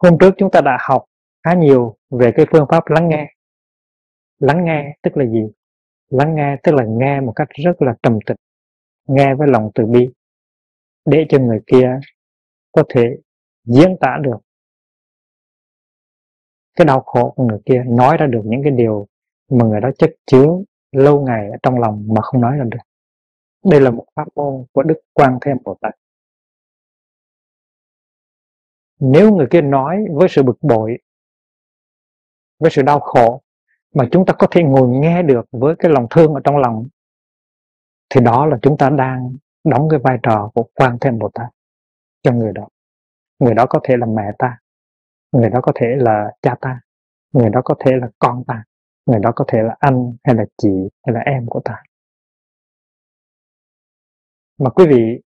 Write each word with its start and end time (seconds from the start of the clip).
hôm 0.00 0.18
trước 0.18 0.34
chúng 0.38 0.50
ta 0.50 0.60
đã 0.60 0.78
học 0.80 1.04
khá 1.44 1.54
nhiều 1.54 1.96
về 2.10 2.32
cái 2.36 2.46
phương 2.52 2.66
pháp 2.70 2.88
lắng 2.88 3.08
nghe. 3.08 3.34
Lắng 4.38 4.64
nghe 4.64 4.96
tức 5.02 5.16
là 5.16 5.24
gì? 5.26 5.42
Lắng 6.08 6.34
nghe 6.34 6.56
tức 6.62 6.72
là 6.74 6.84
nghe 6.88 7.20
một 7.20 7.32
cách 7.36 7.48
rất 7.64 7.82
là 7.82 7.94
trầm 8.02 8.18
tĩnh, 8.26 8.36
nghe 9.08 9.34
với 9.34 9.48
lòng 9.48 9.70
từ 9.74 9.86
bi, 9.86 10.08
để 11.04 11.26
cho 11.28 11.38
người 11.38 11.60
kia 11.66 12.00
có 12.72 12.82
thể 12.88 13.16
diễn 13.64 13.96
tả 14.00 14.18
được. 14.22 14.38
Cái 16.76 16.84
đau 16.84 17.00
khổ 17.00 17.32
của 17.36 17.44
người 17.44 17.58
kia 17.64 17.82
nói 17.86 18.16
ra 18.16 18.26
được 18.26 18.42
những 18.44 18.62
cái 18.62 18.72
điều 18.72 19.06
mà 19.50 19.64
người 19.64 19.80
đó 19.80 19.90
chất 19.98 20.14
chứa 20.26 20.48
lâu 20.92 21.26
ngày 21.26 21.50
ở 21.50 21.56
trong 21.62 21.78
lòng 21.78 22.04
mà 22.08 22.20
không 22.22 22.40
nói 22.40 22.56
ra 22.56 22.64
được. 22.64 22.78
Đây 23.64 23.80
là 23.80 23.90
một 23.90 24.06
pháp 24.14 24.28
môn 24.34 24.64
của 24.72 24.82
đức 24.82 25.00
quan 25.12 25.38
thêm 25.40 25.56
bồ 25.64 25.78
tát 25.80 25.94
nếu 29.00 29.34
người 29.36 29.46
kia 29.50 29.60
nói 29.60 30.04
với 30.12 30.28
sự 30.28 30.42
bực 30.42 30.58
bội, 30.62 30.98
với 32.58 32.70
sự 32.70 32.82
đau 32.82 33.00
khổ 33.00 33.42
mà 33.94 34.04
chúng 34.12 34.26
ta 34.26 34.32
có 34.38 34.46
thể 34.50 34.62
ngồi 34.62 34.88
nghe 34.88 35.22
được 35.22 35.46
với 35.50 35.74
cái 35.78 35.90
lòng 35.90 36.06
thương 36.10 36.34
ở 36.34 36.40
trong 36.44 36.58
lòng, 36.58 36.86
thì 38.10 38.20
đó 38.20 38.46
là 38.46 38.58
chúng 38.62 38.76
ta 38.78 38.90
đang 38.90 39.36
đóng 39.64 39.88
cái 39.90 40.00
vai 40.02 40.18
trò 40.22 40.50
của 40.54 40.64
quan 40.74 40.98
thêm 41.00 41.18
bồ 41.18 41.30
tát 41.34 41.46
cho 42.22 42.32
người 42.32 42.52
đó. 42.52 42.68
Người 43.38 43.54
đó 43.54 43.66
có 43.66 43.80
thể 43.82 43.96
là 43.96 44.06
mẹ 44.06 44.32
ta, 44.38 44.58
người 45.32 45.50
đó 45.50 45.60
có 45.62 45.72
thể 45.74 45.86
là 45.98 46.32
cha 46.42 46.54
ta, 46.60 46.80
người 47.32 47.50
đó 47.50 47.60
có 47.64 47.74
thể 47.78 47.92
là 48.00 48.08
con 48.18 48.44
ta, 48.46 48.64
người 49.06 49.18
đó 49.18 49.32
có 49.36 49.44
thể 49.48 49.62
là 49.62 49.76
anh 49.78 50.16
hay 50.24 50.34
là 50.34 50.44
chị 50.56 50.88
hay 51.06 51.14
là 51.14 51.20
em 51.20 51.46
của 51.46 51.60
ta. 51.64 51.82
Mà 54.58 54.70
quý 54.70 54.86
vị 54.86 55.20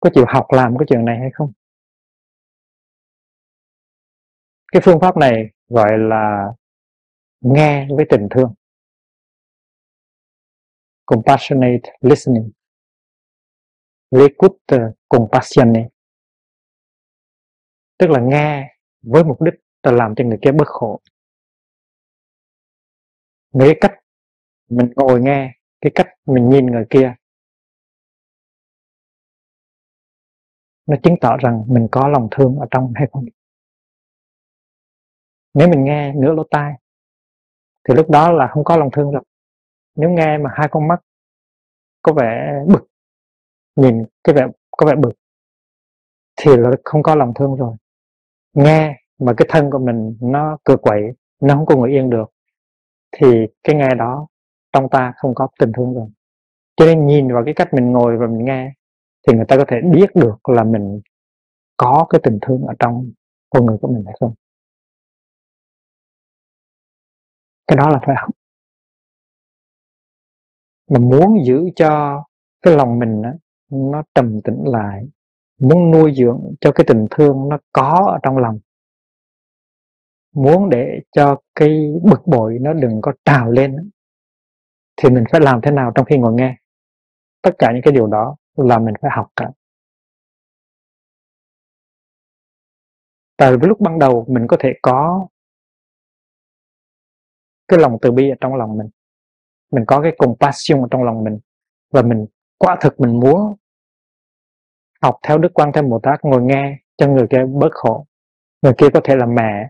có 0.00 0.10
chịu 0.14 0.24
học 0.28 0.46
làm 0.50 0.78
cái 0.78 0.86
chuyện 0.88 1.04
này 1.04 1.18
hay 1.18 1.30
không? 1.30 1.52
Cái 4.74 4.82
phương 4.84 5.00
pháp 5.00 5.16
này 5.16 5.50
gọi 5.68 5.98
là 5.98 6.52
nghe 7.40 7.88
với 7.96 8.06
tình 8.10 8.28
thương. 8.30 8.54
Compassionate 11.06 11.92
listening. 12.00 12.50
L'écoute 14.10 14.92
compassionnée 15.08 15.88
tức 17.98 18.06
là 18.10 18.20
nghe 18.20 18.76
với 19.02 19.24
mục 19.24 19.42
đích 19.42 19.54
là 19.82 19.92
làm 19.92 20.14
cho 20.16 20.24
người 20.24 20.38
kia 20.42 20.52
bớt 20.52 20.68
khổ. 20.68 21.00
Cái 23.58 23.74
cách 23.80 23.92
mình 24.70 24.92
ngồi 24.96 25.20
nghe, 25.20 25.52
cái 25.80 25.92
cách 25.94 26.06
mình 26.26 26.48
nhìn 26.48 26.66
người 26.66 26.84
kia, 26.90 27.14
nó 30.86 30.96
chứng 31.02 31.14
tỏ 31.20 31.36
rằng 31.36 31.64
mình 31.68 31.88
có 31.92 32.08
lòng 32.08 32.28
thương 32.30 32.56
ở 32.56 32.66
trong 32.70 32.92
hay 32.96 33.08
không 33.12 33.24
nếu 35.54 35.68
mình 35.68 35.84
nghe 35.84 36.12
nửa 36.12 36.32
lỗ 36.32 36.42
tai, 36.50 36.74
thì 37.88 37.94
lúc 37.94 38.10
đó 38.10 38.32
là 38.32 38.46
không 38.46 38.64
có 38.64 38.76
lòng 38.76 38.90
thương 38.92 39.10
rồi. 39.10 39.22
Nếu 39.96 40.10
nghe 40.10 40.38
mà 40.38 40.50
hai 40.54 40.68
con 40.70 40.88
mắt 40.88 41.00
có 42.02 42.12
vẻ 42.12 42.62
bực, 42.68 42.86
nhìn 43.76 44.04
cái 44.24 44.34
vẻ, 44.34 44.46
có 44.70 44.86
vẻ 44.86 44.94
bực, 44.94 45.12
thì 46.36 46.56
là 46.56 46.70
không 46.84 47.02
có 47.02 47.14
lòng 47.14 47.32
thương 47.34 47.56
rồi. 47.56 47.76
Nghe 48.54 49.00
mà 49.18 49.32
cái 49.36 49.46
thân 49.50 49.70
của 49.70 49.78
mình 49.78 50.16
nó 50.20 50.58
cựa 50.64 50.76
quậy, 50.76 51.02
nó 51.40 51.54
không 51.54 51.66
có 51.66 51.76
ngồi 51.76 51.90
yên 51.90 52.10
được, 52.10 52.32
thì 53.12 53.46
cái 53.62 53.76
nghe 53.76 53.88
đó 53.98 54.26
trong 54.72 54.88
ta 54.88 55.12
không 55.16 55.34
có 55.34 55.48
tình 55.58 55.72
thương 55.76 55.94
rồi. 55.94 56.08
Cho 56.76 56.86
nên 56.86 57.06
nhìn 57.06 57.32
vào 57.32 57.42
cái 57.44 57.54
cách 57.54 57.74
mình 57.74 57.92
ngồi 57.92 58.16
và 58.16 58.26
mình 58.26 58.44
nghe, 58.44 58.72
thì 59.26 59.34
người 59.36 59.44
ta 59.48 59.56
có 59.56 59.64
thể 59.68 59.80
biết 59.92 60.06
được 60.14 60.48
là 60.48 60.64
mình 60.64 61.00
có 61.76 62.06
cái 62.10 62.20
tình 62.24 62.38
thương 62.42 62.62
ở 62.66 62.74
trong 62.78 63.10
con 63.50 63.66
người 63.66 63.76
của 63.80 63.88
mình 63.88 64.04
hay 64.06 64.14
không. 64.20 64.34
Cái 67.66 67.76
đó 67.76 67.90
là 67.90 68.00
phải 68.06 68.16
học. 68.18 68.30
Mà 70.90 70.98
muốn 70.98 71.44
giữ 71.46 71.70
cho 71.76 72.22
cái 72.62 72.76
lòng 72.76 72.98
mình 72.98 73.22
đó, 73.22 73.30
nó 73.70 74.02
trầm 74.14 74.40
tĩnh 74.44 74.64
lại 74.66 75.08
muốn 75.58 75.90
nuôi 75.90 76.14
dưỡng 76.16 76.54
cho 76.60 76.72
cái 76.72 76.84
tình 76.88 77.06
thương 77.10 77.48
nó 77.48 77.58
có 77.72 78.04
ở 78.12 78.18
trong 78.22 78.38
lòng. 78.38 78.58
Muốn 80.34 80.70
để 80.70 81.00
cho 81.12 81.36
cái 81.54 81.92
bực 82.02 82.26
bội 82.26 82.58
nó 82.60 82.72
đừng 82.72 83.00
có 83.02 83.12
trào 83.24 83.50
lên 83.50 83.90
thì 84.96 85.10
mình 85.10 85.24
phải 85.32 85.40
làm 85.40 85.60
thế 85.62 85.70
nào 85.70 85.92
trong 85.94 86.04
khi 86.04 86.18
ngồi 86.18 86.34
nghe? 86.34 86.56
Tất 87.42 87.50
cả 87.58 87.72
những 87.72 87.82
cái 87.84 87.92
điều 87.92 88.06
đó 88.06 88.36
là 88.56 88.78
mình 88.78 88.94
phải 89.02 89.10
học 89.14 89.28
cả. 89.36 89.50
Tại 93.36 93.56
vì 93.56 93.68
lúc 93.68 93.80
ban 93.80 93.98
đầu 93.98 94.24
mình 94.28 94.46
có 94.46 94.56
thể 94.60 94.72
có 94.82 95.28
cái 97.68 97.78
lòng 97.78 97.98
từ 98.02 98.10
bi 98.10 98.30
ở 98.30 98.34
trong 98.40 98.54
lòng 98.54 98.76
mình. 98.76 98.88
Mình 99.72 99.84
có 99.86 100.00
cái 100.02 100.12
compassion 100.18 100.80
ở 100.80 100.88
trong 100.90 101.02
lòng 101.02 101.24
mình. 101.24 101.38
Và 101.90 102.02
mình, 102.02 102.26
quả 102.58 102.76
thực 102.80 103.00
mình 103.00 103.20
muốn 103.20 103.56
học 105.02 105.18
theo 105.22 105.38
đức 105.38 105.54
quan 105.54 105.72
thêm 105.72 105.90
bồ 105.90 105.98
tát, 106.02 106.24
ngồi 106.24 106.42
nghe 106.42 106.78
cho 106.96 107.08
người 107.08 107.26
kia 107.30 107.44
bớt 107.48 107.72
khổ. 107.72 108.06
Người 108.62 108.72
kia 108.78 108.88
có 108.94 109.00
thể 109.04 109.16
là 109.16 109.26
mẹ, 109.26 109.68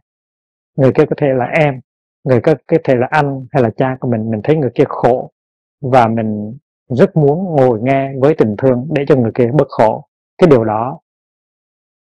người 0.77 0.93
kia 0.95 1.05
có 1.11 1.17
thể 1.17 1.27
là 1.37 1.45
em, 1.45 1.81
người 2.25 2.41
kia 2.45 2.53
có 2.69 2.77
thể 2.85 2.95
là 2.95 3.07
anh 3.11 3.47
hay 3.53 3.63
là 3.63 3.71
cha 3.77 3.97
của 4.01 4.09
mình. 4.09 4.31
Mình 4.31 4.41
thấy 4.45 4.57
người 4.57 4.71
kia 4.75 4.85
khổ 4.89 5.33
và 5.81 6.09
mình 6.09 6.59
rất 6.89 7.17
muốn 7.17 7.45
ngồi 7.57 7.81
nghe 7.83 8.13
với 8.21 8.35
tình 8.39 8.55
thương 8.59 8.89
để 8.91 9.05
cho 9.09 9.17
người 9.17 9.33
kia 9.35 9.51
bớt 9.55 9.69
khổ. 9.69 10.09
Cái 10.39 10.49
điều 10.51 10.65
đó 10.65 11.01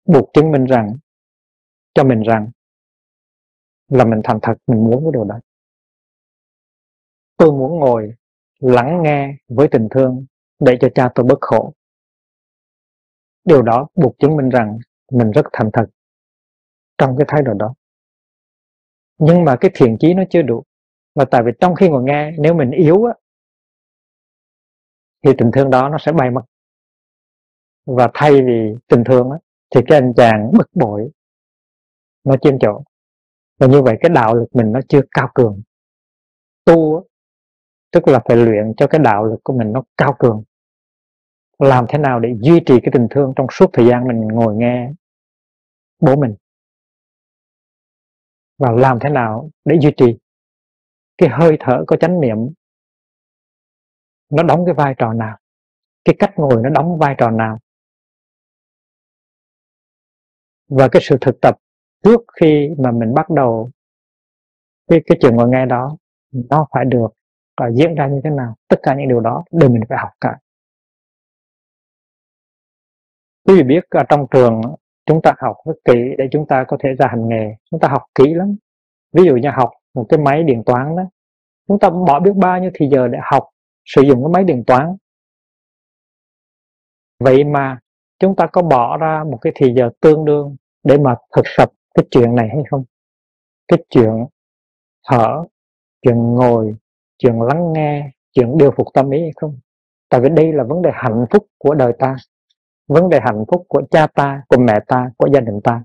buộc 0.05 0.29
chứng 0.33 0.51
minh 0.51 0.65
rằng, 0.65 0.93
cho 1.93 2.03
mình 2.03 2.21
rằng 2.21 2.49
là 3.87 4.05
mình 4.05 4.21
thành 4.23 4.39
thật, 4.41 4.53
mình 4.67 4.83
muốn 4.83 5.03
cái 5.03 5.11
điều 5.13 5.23
đó 5.23 5.39
tôi 7.37 7.51
muốn 7.51 7.79
ngồi 7.79 8.13
lắng 8.59 9.03
nghe 9.03 9.35
với 9.47 9.67
tình 9.71 9.87
thương 9.91 10.25
để 10.59 10.77
cho 10.81 10.87
cha 10.95 11.09
tôi 11.15 11.25
bớt 11.29 11.37
khổ. 11.41 11.73
Điều 13.43 13.61
đó 13.61 13.87
buộc 13.95 14.15
chứng 14.19 14.37
minh 14.37 14.49
rằng 14.49 14.79
mình 15.11 15.31
rất 15.31 15.45
thành 15.53 15.69
thật 15.73 15.85
trong 16.97 17.17
cái 17.17 17.25
thái 17.27 17.41
độ 17.41 17.53
đó. 17.53 17.73
Nhưng 19.17 19.43
mà 19.43 19.55
cái 19.61 19.71
thiện 19.73 19.97
chí 19.99 20.13
nó 20.13 20.23
chưa 20.29 20.41
đủ. 20.41 20.63
Và 21.15 21.25
tại 21.31 21.41
vì 21.45 21.51
trong 21.59 21.75
khi 21.75 21.89
ngồi 21.89 22.03
nghe, 22.03 22.31
nếu 22.37 22.53
mình 22.53 22.71
yếu 22.71 23.05
á, 23.05 23.13
thì 25.25 25.31
tình 25.37 25.51
thương 25.53 25.69
đó 25.69 25.89
nó 25.89 25.97
sẽ 25.97 26.11
bay 26.11 26.31
mất. 26.31 26.41
Và 27.85 28.11
thay 28.13 28.31
vì 28.31 28.75
tình 28.87 29.03
thương 29.03 29.31
á, 29.31 29.37
thì 29.75 29.81
cái 29.87 29.99
anh 29.99 30.13
chàng 30.17 30.51
bực 30.57 30.69
bội 30.73 31.11
nó 32.23 32.35
chiếm 32.41 32.59
chỗ. 32.59 32.83
Và 33.59 33.67
như 33.67 33.81
vậy 33.81 33.97
cái 34.01 34.09
đạo 34.09 34.35
lực 34.35 34.47
mình 34.55 34.71
nó 34.71 34.79
chưa 34.89 35.01
cao 35.11 35.31
cường. 35.33 35.61
Tu 36.65 37.05
tức 37.97 38.07
là 38.07 38.19
phải 38.27 38.37
luyện 38.37 38.73
cho 38.77 38.87
cái 38.87 38.99
đạo 38.99 39.25
lực 39.25 39.39
của 39.43 39.57
mình 39.57 39.73
nó 39.73 39.83
cao 39.97 40.15
cường. 40.19 40.43
Làm 41.59 41.85
thế 41.89 41.97
nào 41.97 42.19
để 42.19 42.29
duy 42.41 42.59
trì 42.65 42.73
cái 42.83 42.91
tình 42.93 43.07
thương 43.09 43.33
trong 43.35 43.47
suốt 43.51 43.69
thời 43.73 43.87
gian 43.87 44.07
mình 44.07 44.27
ngồi 44.27 44.55
nghe 44.55 44.91
bố 45.99 46.15
mình? 46.15 46.35
Và 48.57 48.71
làm 48.71 48.99
thế 49.01 49.09
nào 49.09 49.49
để 49.65 49.77
duy 49.81 49.91
trì 49.97 50.17
cái 51.17 51.29
hơi 51.29 51.57
thở 51.59 51.83
có 51.87 51.97
chánh 51.97 52.21
niệm? 52.21 52.37
Nó 54.29 54.43
đóng 54.43 54.65
cái 54.65 54.73
vai 54.73 54.95
trò 54.97 55.13
nào? 55.13 55.37
Cái 56.05 56.15
cách 56.19 56.31
ngồi 56.35 56.61
nó 56.63 56.69
đóng 56.69 56.97
vai 56.97 57.15
trò 57.17 57.31
nào? 57.31 57.59
Và 60.69 60.87
cái 60.91 61.01
sự 61.05 61.17
thực 61.21 61.41
tập 61.41 61.55
trước 62.03 62.21
khi 62.41 62.69
mà 62.77 62.91
mình 62.91 63.13
bắt 63.13 63.29
đầu 63.29 63.69
cái 64.87 64.99
cái 65.05 65.17
chuyện 65.21 65.35
ngồi 65.35 65.49
nghe 65.49 65.65
đó, 65.65 65.97
nó 66.31 66.67
phải 66.73 66.85
được 66.85 67.16
và 67.57 67.71
diễn 67.71 67.95
ra 67.95 68.07
như 68.07 68.21
thế 68.23 68.29
nào. 68.29 68.55
Tất 68.67 68.79
cả 68.83 68.95
những 68.95 69.07
điều 69.07 69.19
đó 69.19 69.43
đều 69.51 69.69
mình 69.69 69.83
phải 69.89 69.97
học 69.97 70.09
cả. 70.21 70.37
Quý 73.47 73.55
vị 73.55 73.63
biết 73.63 73.89
ở 73.89 74.03
trong 74.09 74.25
trường, 74.31 74.61
chúng 75.05 75.21
ta 75.23 75.33
học 75.37 75.55
rất 75.65 75.73
kỹ 75.85 76.15
để 76.17 76.27
chúng 76.31 76.47
ta 76.47 76.65
có 76.67 76.77
thể 76.83 76.89
ra 76.99 77.07
hành 77.09 77.29
nghề. 77.29 77.55
Chúng 77.71 77.79
ta 77.79 77.87
học 77.87 78.03
kỹ 78.15 78.33
lắm. 78.33 78.55
Ví 79.13 79.23
dụ 79.23 79.35
như 79.35 79.49
học 79.53 79.71
một 79.93 80.05
cái 80.09 80.19
máy 80.19 80.43
điện 80.43 80.63
toán 80.65 80.95
đó, 80.95 81.03
chúng 81.67 81.79
ta 81.79 81.89
bỏ 81.89 82.19
biết 82.19 82.31
bao 82.35 82.59
nhiêu 82.59 82.71
thì 82.73 82.89
giờ 82.91 83.07
để 83.07 83.19
học, 83.31 83.49
sử 83.85 84.01
dụng 84.01 84.23
cái 84.23 84.31
máy 84.33 84.43
điện 84.43 84.63
toán. 84.67 84.97
Vậy 87.19 87.43
mà 87.43 87.79
chúng 88.19 88.35
ta 88.35 88.47
có 88.47 88.61
bỏ 88.61 88.97
ra 88.97 89.23
một 89.23 89.37
cái 89.41 89.53
thì 89.55 89.73
giờ 89.73 89.89
tương 89.99 90.25
đương 90.25 90.55
để 90.83 90.97
mà 90.97 91.15
thực 91.35 91.45
tập 91.57 91.71
cái 91.93 92.05
chuyện 92.11 92.35
này 92.35 92.49
hay 92.49 92.63
không? 92.69 92.83
Cái 93.67 93.79
chuyện 93.89 94.25
thở, 95.09 95.43
chuyện 96.01 96.15
ngồi 96.15 96.75
chuyện 97.17 97.41
lắng 97.41 97.73
nghe, 97.73 98.11
chuyện 98.33 98.57
điều 98.57 98.71
phục 98.71 98.87
tâm 98.93 99.09
ý 99.09 99.21
hay 99.21 99.31
không? 99.35 99.59
Tại 100.09 100.21
vì 100.21 100.29
đây 100.29 100.53
là 100.53 100.63
vấn 100.63 100.81
đề 100.81 100.89
hạnh 100.93 101.25
phúc 101.31 101.47
của 101.57 101.73
đời 101.73 101.93
ta, 101.99 102.15
vấn 102.87 103.09
đề 103.09 103.19
hạnh 103.21 103.43
phúc 103.51 103.65
của 103.67 103.81
cha 103.91 104.07
ta, 104.07 104.41
của 104.47 104.57
mẹ 104.57 104.79
ta, 104.87 105.09
của 105.17 105.27
gia 105.33 105.39
đình 105.39 105.59
ta. 105.63 105.83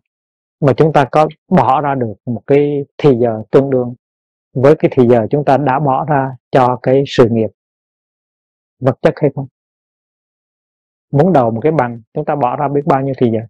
Mà 0.60 0.72
chúng 0.76 0.92
ta 0.92 1.04
có 1.12 1.28
bỏ 1.48 1.80
ra 1.80 1.94
được 1.94 2.14
một 2.26 2.42
cái 2.46 2.84
thì 2.98 3.10
giờ 3.20 3.42
tương 3.50 3.70
đương 3.70 3.94
với 4.54 4.74
cái 4.78 4.90
thì 4.94 5.08
giờ 5.08 5.26
chúng 5.30 5.44
ta 5.44 5.56
đã 5.56 5.78
bỏ 5.78 6.04
ra 6.08 6.36
cho 6.50 6.78
cái 6.82 7.04
sự 7.06 7.28
nghiệp 7.30 7.50
vật 8.80 8.98
chất 9.02 9.14
hay 9.16 9.30
không? 9.34 9.46
Muốn 11.12 11.32
đầu 11.32 11.50
một 11.50 11.60
cái 11.60 11.72
bằng, 11.72 12.02
chúng 12.14 12.24
ta 12.24 12.34
bỏ 12.36 12.56
ra 12.56 12.68
biết 12.68 12.82
bao 12.86 13.00
nhiêu 13.00 13.14
thì 13.18 13.30
giờ? 13.30 13.40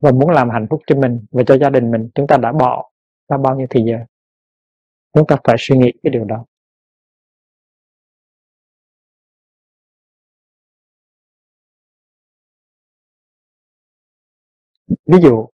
Và 0.00 0.10
muốn 0.10 0.30
làm 0.30 0.50
hạnh 0.50 0.66
phúc 0.70 0.80
cho 0.86 0.96
mình 0.96 1.24
và 1.30 1.42
cho 1.46 1.58
gia 1.58 1.70
đình 1.70 1.90
mình, 1.90 2.10
chúng 2.14 2.26
ta 2.26 2.36
đã 2.36 2.52
bỏ 2.52 2.90
ra 3.28 3.36
bao 3.36 3.56
nhiêu 3.56 3.66
thời 3.70 3.82
giờ? 3.86 3.98
Chúng 5.12 5.26
ta 5.28 5.36
phải 5.44 5.56
suy 5.58 5.78
nghĩ 5.78 5.92
cái 6.02 6.10
điều 6.12 6.24
đó. 6.24 6.44
Ví 15.06 15.18
dụ, 15.22 15.48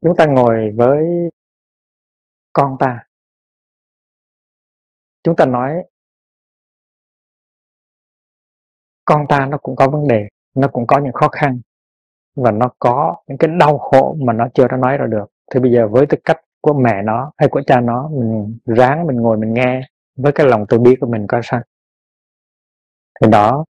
chúng 0.00 0.16
ta 0.16 0.26
ngồi 0.26 0.70
với 0.76 1.04
con 2.52 2.76
ta. 2.80 3.06
Chúng 5.22 5.36
ta 5.36 5.46
nói, 5.46 5.84
con 9.04 9.26
ta 9.28 9.46
nó 9.46 9.58
cũng 9.62 9.76
có 9.76 9.90
vấn 9.90 10.08
đề, 10.08 10.28
nó 10.54 10.68
cũng 10.72 10.86
có 10.86 10.98
những 10.98 11.12
khó 11.12 11.28
khăn 11.28 11.60
và 12.34 12.50
nó 12.50 12.68
có 12.78 13.16
những 13.26 13.38
cái 13.38 13.50
đau 13.60 13.78
khổ 13.78 14.16
mà 14.26 14.32
nó 14.32 14.48
chưa 14.54 14.66
có 14.70 14.76
nói 14.76 14.98
ra 14.98 15.06
được. 15.06 15.26
Thì 15.54 15.60
bây 15.60 15.72
giờ 15.72 15.88
với 15.90 16.06
tư 16.10 16.18
cách 16.24 16.45
của 16.66 16.72
mẹ 16.72 17.02
nó 17.02 17.32
hay 17.38 17.48
của 17.48 17.62
cha 17.66 17.80
nó, 17.80 18.08
mình 18.08 18.58
ráng 18.64 19.06
mình 19.06 19.16
ngồi 19.16 19.36
mình 19.36 19.54
nghe 19.54 19.80
với 20.16 20.32
cái 20.32 20.46
lòng 20.46 20.64
từ 20.68 20.78
bi 20.78 20.96
của 21.00 21.06
mình 21.06 21.26
có 21.28 21.40
sao. 21.42 21.60
Thì 23.20 23.30
đó 23.30 23.64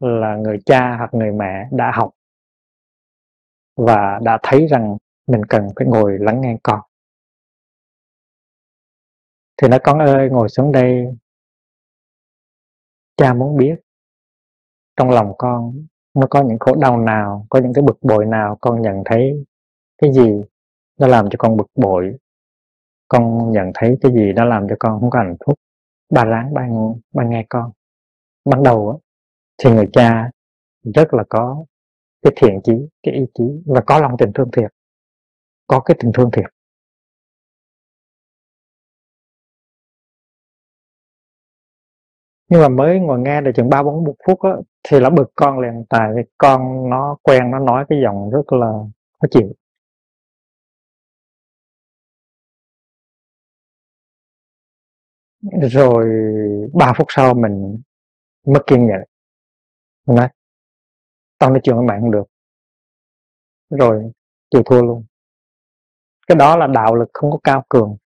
là 0.00 0.36
người 0.36 0.58
cha 0.66 0.96
hoặc 0.96 1.14
người 1.14 1.32
mẹ 1.32 1.68
đã 1.70 1.92
học 1.94 2.10
và 3.76 4.18
đã 4.22 4.38
thấy 4.42 4.66
rằng 4.66 4.96
mình 5.26 5.44
cần 5.44 5.68
phải 5.76 5.86
ngồi 5.86 6.18
lắng 6.18 6.40
nghe 6.40 6.56
con. 6.62 6.80
Thì 9.56 9.68
nói, 9.68 9.80
con 9.84 9.98
ơi, 9.98 10.28
ngồi 10.30 10.48
xuống 10.48 10.72
đây. 10.72 11.16
Cha 13.16 13.34
muốn 13.34 13.56
biết 13.56 13.74
trong 14.96 15.10
lòng 15.10 15.32
con 15.38 15.86
nó 16.14 16.26
có 16.30 16.42
những 16.42 16.58
khổ 16.58 16.74
đau 16.80 16.98
nào, 16.98 17.46
có 17.50 17.58
những 17.60 17.72
cái 17.74 17.82
bực 17.82 17.98
bội 18.02 18.26
nào 18.26 18.58
con 18.60 18.82
nhận 18.82 19.02
thấy 19.04 19.44
cái 20.02 20.12
gì 20.12 20.42
nó 21.00 21.06
làm 21.06 21.30
cho 21.30 21.36
con 21.38 21.56
bực 21.56 21.66
bội? 21.74 22.16
Con 23.08 23.52
nhận 23.52 23.70
thấy 23.74 23.96
cái 24.00 24.12
gì 24.12 24.32
đó 24.32 24.44
làm 24.44 24.68
cho 24.68 24.76
con 24.78 25.00
không 25.00 25.10
có 25.10 25.18
hạnh 25.18 25.36
phúc 25.46 25.58
ba 26.10 26.24
ráng 26.24 26.54
ba, 26.54 26.68
ba 27.14 27.24
nghe 27.24 27.46
con. 27.48 27.72
Ban 28.44 28.62
đầu 28.62 28.90
á 28.90 28.96
thì 29.64 29.70
người 29.70 29.88
cha 29.92 30.30
rất 30.94 31.14
là 31.14 31.24
có 31.28 31.64
cái 32.22 32.32
thiện 32.36 32.60
chí 32.64 32.72
cái 33.02 33.14
ý 33.14 33.26
chí 33.34 33.44
và 33.66 33.80
có 33.86 34.00
lòng 34.00 34.16
tình 34.18 34.32
thương 34.34 34.50
thiệt 34.50 34.70
có 35.66 35.80
cái 35.80 35.96
tình 36.00 36.12
thương 36.14 36.30
thiệt. 36.30 36.46
Nhưng 42.48 42.60
mà 42.60 42.68
mới 42.68 43.00
ngồi 43.00 43.18
nghe 43.20 43.40
được 43.40 43.50
chừng 43.54 43.70
ba 43.70 43.82
bốn 43.82 44.04
một 44.04 44.14
phút 44.26 44.40
á 44.42 44.50
thì 44.88 45.00
nó 45.00 45.10
bực 45.10 45.30
con 45.34 45.58
liền 45.58 45.84
tại 45.88 46.08
vì 46.16 46.22
con 46.38 46.90
nó 46.90 47.16
quen 47.22 47.50
nó 47.50 47.58
nói 47.58 47.84
cái 47.88 47.98
giọng 48.04 48.30
rất 48.30 48.52
là 48.52 48.66
khó 49.20 49.28
chịu. 49.30 49.52
Rồi 55.70 56.06
ba 56.74 56.92
phút 56.96 57.06
sau 57.10 57.34
mình 57.34 57.82
mất 58.46 58.60
kiên 58.66 58.86
nhẫn. 58.86 59.00
Mình 60.06 60.16
nói, 60.16 60.28
tao 61.38 61.50
nói 61.50 61.60
chuyện 61.62 61.76
với 61.76 61.84
mày 61.84 62.00
không 62.00 62.10
được. 62.10 62.24
Rồi 63.70 64.12
chịu 64.50 64.62
thua 64.66 64.82
luôn. 64.82 65.04
Cái 66.26 66.36
đó 66.36 66.56
là 66.56 66.66
đạo 66.66 66.94
lực 66.94 67.10
không 67.12 67.30
có 67.30 67.38
cao 67.44 67.64
cường. 67.68 67.96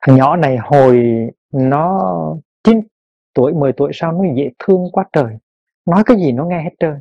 Thằng 0.00 0.16
nhỏ 0.16 0.36
này 0.36 0.56
hồi 0.56 1.04
nó 1.52 2.12
9 2.64 2.80
tuổi 3.34 3.52
10 3.54 3.72
tuổi 3.72 3.90
sao 3.94 4.12
nó 4.12 4.34
dễ 4.36 4.50
thương 4.58 4.90
quá 4.92 5.04
trời. 5.12 5.38
Nói 5.86 6.02
cái 6.06 6.16
gì 6.16 6.32
nó 6.32 6.44
nghe 6.44 6.62
hết 6.62 6.70
trơn. 6.78 7.00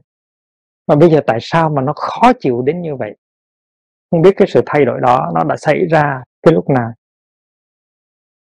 Mà 0.87 0.95
bây 0.95 1.11
giờ 1.11 1.21
tại 1.27 1.37
sao 1.41 1.69
mà 1.69 1.81
nó 1.81 1.93
khó 1.95 2.31
chịu 2.39 2.61
đến 2.61 2.81
như 2.81 2.95
vậy? 2.95 3.15
Không 4.12 4.22
biết 4.22 4.34
cái 4.38 4.48
sự 4.52 4.62
thay 4.66 4.86
đổi 4.86 5.00
đó 5.02 5.31
nó 5.36 5.44
đã 5.44 5.56
xảy 5.57 5.86
ra 5.86 6.24
cái 6.44 6.54
lúc 6.54 6.69
nào. 6.69 6.92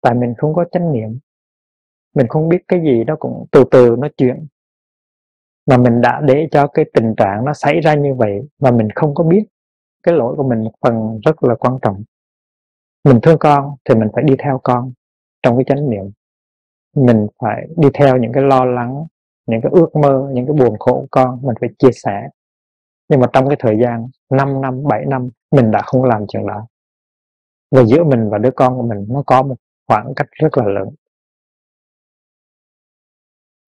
Tại 0.01 0.13
mình 0.13 0.34
không 0.38 0.54
có 0.54 0.66
chánh 0.72 0.94
niệm. 0.94 1.19
Mình 2.16 2.28
không 2.28 2.50
biết 2.50 2.57
cái 2.68 2.81
gì 2.81 3.04
nó 3.04 3.16
cũng 3.16 3.46
từ 3.51 3.63
từ 3.72 3.96
nó 4.00 4.07
chuyển. 4.18 4.48
Mà 5.66 5.78
mình 5.78 6.01
đã 6.01 6.22
để 6.22 6.48
cho 6.51 6.68
cái 6.68 6.86
tình 6.94 7.13
trạng 7.18 7.46
nó 7.46 7.54
xảy 7.54 7.80
ra 7.80 7.94
như 7.96 8.13
vậy 8.13 8.42
mà 8.60 8.72
mình 8.72 8.88
không 8.96 9.13
có 9.13 9.24
biết. 9.24 9.44
Cái 10.04 10.16
lỗi 10.16 10.36
của 10.38 10.44
mình 10.44 10.63
một 10.63 10.74
phần 10.81 11.19
rất 11.25 11.44
là 11.44 11.56
quan 11.56 11.78
trọng. 11.81 12.04
Mình 13.04 13.19
thương 13.22 13.38
con 13.40 13.75
thì 13.86 13.96
mình 13.96 14.10
phải 14.13 14.24
đi 14.24 14.36
theo 14.40 14.60
con 14.63 14.94
trong 15.44 15.57
cái 15.57 15.63
chánh 15.68 15.90
niệm. 15.90 16.12
Mình 16.96 17.28
phải 17.42 17.68
đi 17.78 17.90
theo 17.94 18.18
những 18.18 18.31
cái 18.34 18.44
lo 18.44 18.66
lắng, 18.66 19.06
những 19.46 19.62
cái 19.62 19.72
ước 19.75 19.96
mơ, 19.96 20.30
những 20.34 20.48
cái 20.48 20.54
buồn 20.54 20.80
khổ 20.80 20.94
của 20.94 21.07
con, 21.12 21.40
mình 21.42 21.56
phải 21.60 21.69
chia 21.80 21.92
sẻ 21.92 22.30
nhưng 23.09 23.19
mà 23.19 23.27
trong 23.33 23.47
cái 23.47 23.57
thời 23.59 23.77
gian 23.81 24.07
5 24.29 24.61
năm 24.61 24.83
7 24.83 25.06
năm, 25.06 25.29
mình 25.51 25.71
đã 25.71 25.81
không 25.81 26.03
làm 26.03 26.25
chuyện 26.27 26.47
đó. 26.47 26.67
Và 27.71 27.83
giữa 27.83 28.03
mình 28.03 28.29
và 28.29 28.38
đứa 28.38 28.51
con 28.56 28.77
của 28.77 28.88
mình, 28.88 29.06
nó 29.09 29.23
có 29.25 29.44
một 29.44 29.56
khoảng 29.88 30.13
cách 30.15 30.27
rất 30.31 30.57
là 30.57 30.65
lớn. 30.65 30.89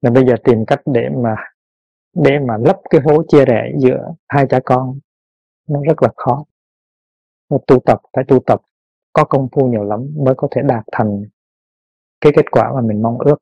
Nên 0.01 0.13
bây 0.13 0.25
giờ 0.25 0.35
tìm 0.43 0.65
cách 0.65 0.81
để 0.85 1.09
mà 1.09 1.35
để 2.13 2.39
mà 2.39 2.57
lấp 2.57 2.77
cái 2.89 3.01
hố 3.01 3.23
chia 3.27 3.45
rẽ 3.45 3.71
giữa 3.77 4.13
hai 4.27 4.45
cha 4.49 4.59
con, 4.65 4.99
nó 5.67 5.81
rất 5.87 6.03
là 6.03 6.09
khó. 6.15 6.43
Nó 7.49 7.57
tu 7.67 7.79
tập, 7.85 7.99
phải 8.13 8.23
tu 8.27 8.39
tập, 8.45 8.61
có 9.13 9.23
công 9.23 9.47
phu 9.51 9.67
nhiều 9.67 9.83
lắm 9.83 10.13
mới 10.17 10.33
có 10.37 10.47
thể 10.51 10.61
đạt 10.65 10.83
thành 10.91 11.23
cái 12.21 12.33
kết 12.35 12.51
quả 12.51 12.71
mà 12.75 12.81
mình 12.81 13.01
mong 13.01 13.19
ước. 13.19 13.37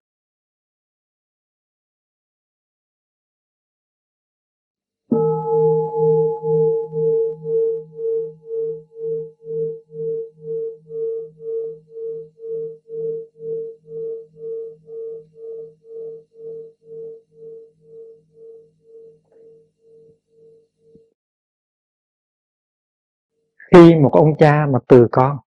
Khi 23.71 23.95
một 23.95 24.09
ông 24.13 24.38
cha 24.38 24.65
mà 24.65 24.79
từ 24.88 25.07
con 25.11 25.38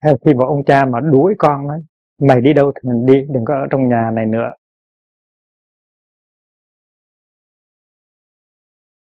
hay 0.00 0.14
khi 0.24 0.34
một 0.34 0.46
ông 0.46 0.64
cha 0.64 0.84
mà 0.84 1.00
đuổi 1.00 1.34
con 1.38 1.68
ấy, 1.68 1.80
mày 2.18 2.40
đi 2.40 2.52
đâu 2.52 2.72
thì 2.74 2.88
mình 2.88 3.06
đi 3.06 3.26
đừng 3.28 3.44
có 3.44 3.54
ở 3.54 3.66
trong 3.70 3.88
nhà 3.88 4.10
này 4.10 4.26
nữa. 4.26 4.52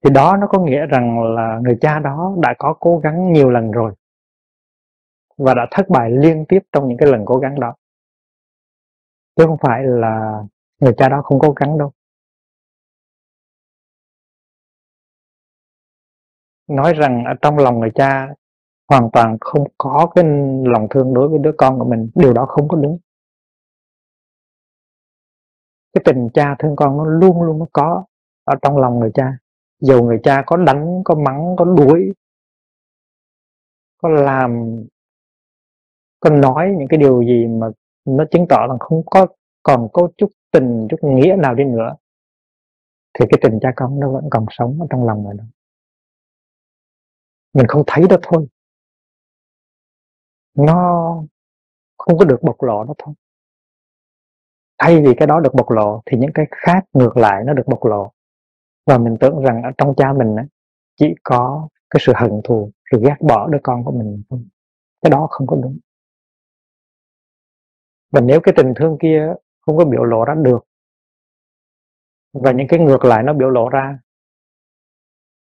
Thì 0.04 0.10
đó 0.14 0.36
nó 0.36 0.46
có 0.46 0.58
nghĩa 0.58 0.86
rằng 0.86 1.34
là 1.34 1.58
người 1.62 1.78
cha 1.80 1.98
đó 1.98 2.34
đã 2.42 2.54
có 2.58 2.74
cố 2.80 2.98
gắng 2.98 3.32
nhiều 3.32 3.50
lần 3.50 3.70
rồi 3.70 3.94
và 5.38 5.54
đã 5.54 5.66
thất 5.70 5.88
bại 5.88 6.10
liên 6.10 6.44
tiếp 6.48 6.58
trong 6.72 6.88
những 6.88 6.98
cái 6.98 7.08
lần 7.08 7.24
cố 7.24 7.36
gắng 7.38 7.60
đó. 7.60 7.74
Chứ 9.36 9.44
không 9.46 9.58
phải 9.62 9.82
là 9.84 10.42
người 10.80 10.92
cha 10.96 11.08
đó 11.08 11.22
không 11.22 11.38
cố 11.38 11.52
gắng 11.52 11.78
đâu. 11.78 11.92
Nói 16.70 16.92
rằng 16.94 17.24
ở 17.24 17.34
trong 17.42 17.58
lòng 17.58 17.80
người 17.80 17.90
cha 17.94 18.28
hoàn 18.88 19.10
toàn 19.12 19.36
không 19.40 19.64
có 19.78 20.10
cái 20.14 20.24
lòng 20.64 20.86
thương 20.90 21.14
đối 21.14 21.28
với 21.28 21.38
đứa 21.38 21.52
con 21.58 21.78
của 21.78 21.84
mình, 21.84 22.10
điều 22.14 22.32
đó 22.32 22.46
không 22.46 22.68
có 22.68 22.76
đúng. 22.76 22.98
Cái 25.92 26.02
tình 26.04 26.28
cha 26.34 26.56
thương 26.58 26.76
con 26.76 26.96
nó 26.96 27.04
luôn 27.04 27.42
luôn 27.42 27.58
nó 27.58 27.66
có 27.72 28.04
ở 28.44 28.54
trong 28.62 28.78
lòng 28.78 29.00
người 29.00 29.10
cha. 29.14 29.38
Dù 29.80 30.02
người 30.02 30.18
cha 30.22 30.42
có 30.46 30.56
đánh, 30.56 31.02
có 31.04 31.14
mắng, 31.14 31.56
có 31.58 31.64
đuổi, 31.64 32.12
có 34.02 34.08
làm, 34.08 34.82
có 36.20 36.30
nói 36.30 36.74
những 36.78 36.88
cái 36.88 36.98
điều 36.98 37.22
gì 37.22 37.46
mà 37.46 37.66
nó 38.04 38.24
chứng 38.30 38.46
tỏ 38.48 38.66
là 38.68 38.74
không 38.80 39.02
có, 39.06 39.26
còn 39.62 39.88
có 39.92 40.08
chút 40.16 40.30
tình, 40.52 40.86
chút 40.90 40.96
nghĩa 41.02 41.36
nào 41.38 41.54
đi 41.54 41.64
nữa, 41.64 41.94
thì 43.18 43.26
cái 43.30 43.38
tình 43.42 43.58
cha 43.62 43.72
con 43.76 44.00
nó 44.00 44.10
vẫn 44.10 44.24
còn 44.30 44.46
sống 44.50 44.78
ở 44.80 44.86
trong 44.90 45.06
lòng 45.06 45.24
người 45.24 45.34
đó 45.38 45.44
mình 47.52 47.66
không 47.66 47.82
thấy 47.86 48.04
đó 48.10 48.16
thôi. 48.22 48.46
Nó 50.54 50.74
không 51.98 52.18
có 52.18 52.24
được 52.24 52.42
bộc 52.42 52.62
lộ 52.62 52.84
đó 52.84 52.94
thôi. 52.98 53.14
Thay 54.78 55.02
vì 55.02 55.14
cái 55.16 55.26
đó 55.26 55.40
được 55.40 55.54
bộc 55.54 55.70
lộ 55.70 56.02
thì 56.06 56.18
những 56.18 56.30
cái 56.34 56.46
khác 56.50 56.84
ngược 56.92 57.16
lại 57.16 57.42
nó 57.46 57.52
được 57.52 57.66
bộc 57.66 57.84
lộ. 57.84 58.12
Và 58.86 58.98
mình 58.98 59.16
tưởng 59.20 59.42
rằng 59.44 59.62
ở 59.62 59.70
trong 59.78 59.94
cha 59.96 60.12
mình 60.12 60.36
á, 60.36 60.46
chỉ 60.96 61.14
có 61.22 61.68
cái 61.90 62.00
sự 62.06 62.12
hận 62.16 62.40
thù 62.44 62.70
sự 62.90 63.00
ghét 63.04 63.16
bỏ 63.20 63.48
đứa 63.48 63.58
con 63.62 63.84
của 63.84 63.92
mình 63.92 64.22
thôi. 64.30 64.40
Cái 65.02 65.10
đó 65.10 65.26
không 65.30 65.46
có 65.46 65.56
đúng. 65.56 65.78
Và 68.10 68.20
nếu 68.20 68.40
cái 68.40 68.54
tình 68.56 68.72
thương 68.76 68.98
kia 69.00 69.34
không 69.60 69.76
có 69.76 69.84
biểu 69.84 70.04
lộ 70.04 70.24
ra 70.24 70.34
được 70.34 70.66
và 72.32 72.52
những 72.52 72.66
cái 72.68 72.80
ngược 72.80 73.04
lại 73.04 73.22
nó 73.22 73.32
biểu 73.32 73.50
lộ 73.50 73.68
ra 73.68 73.98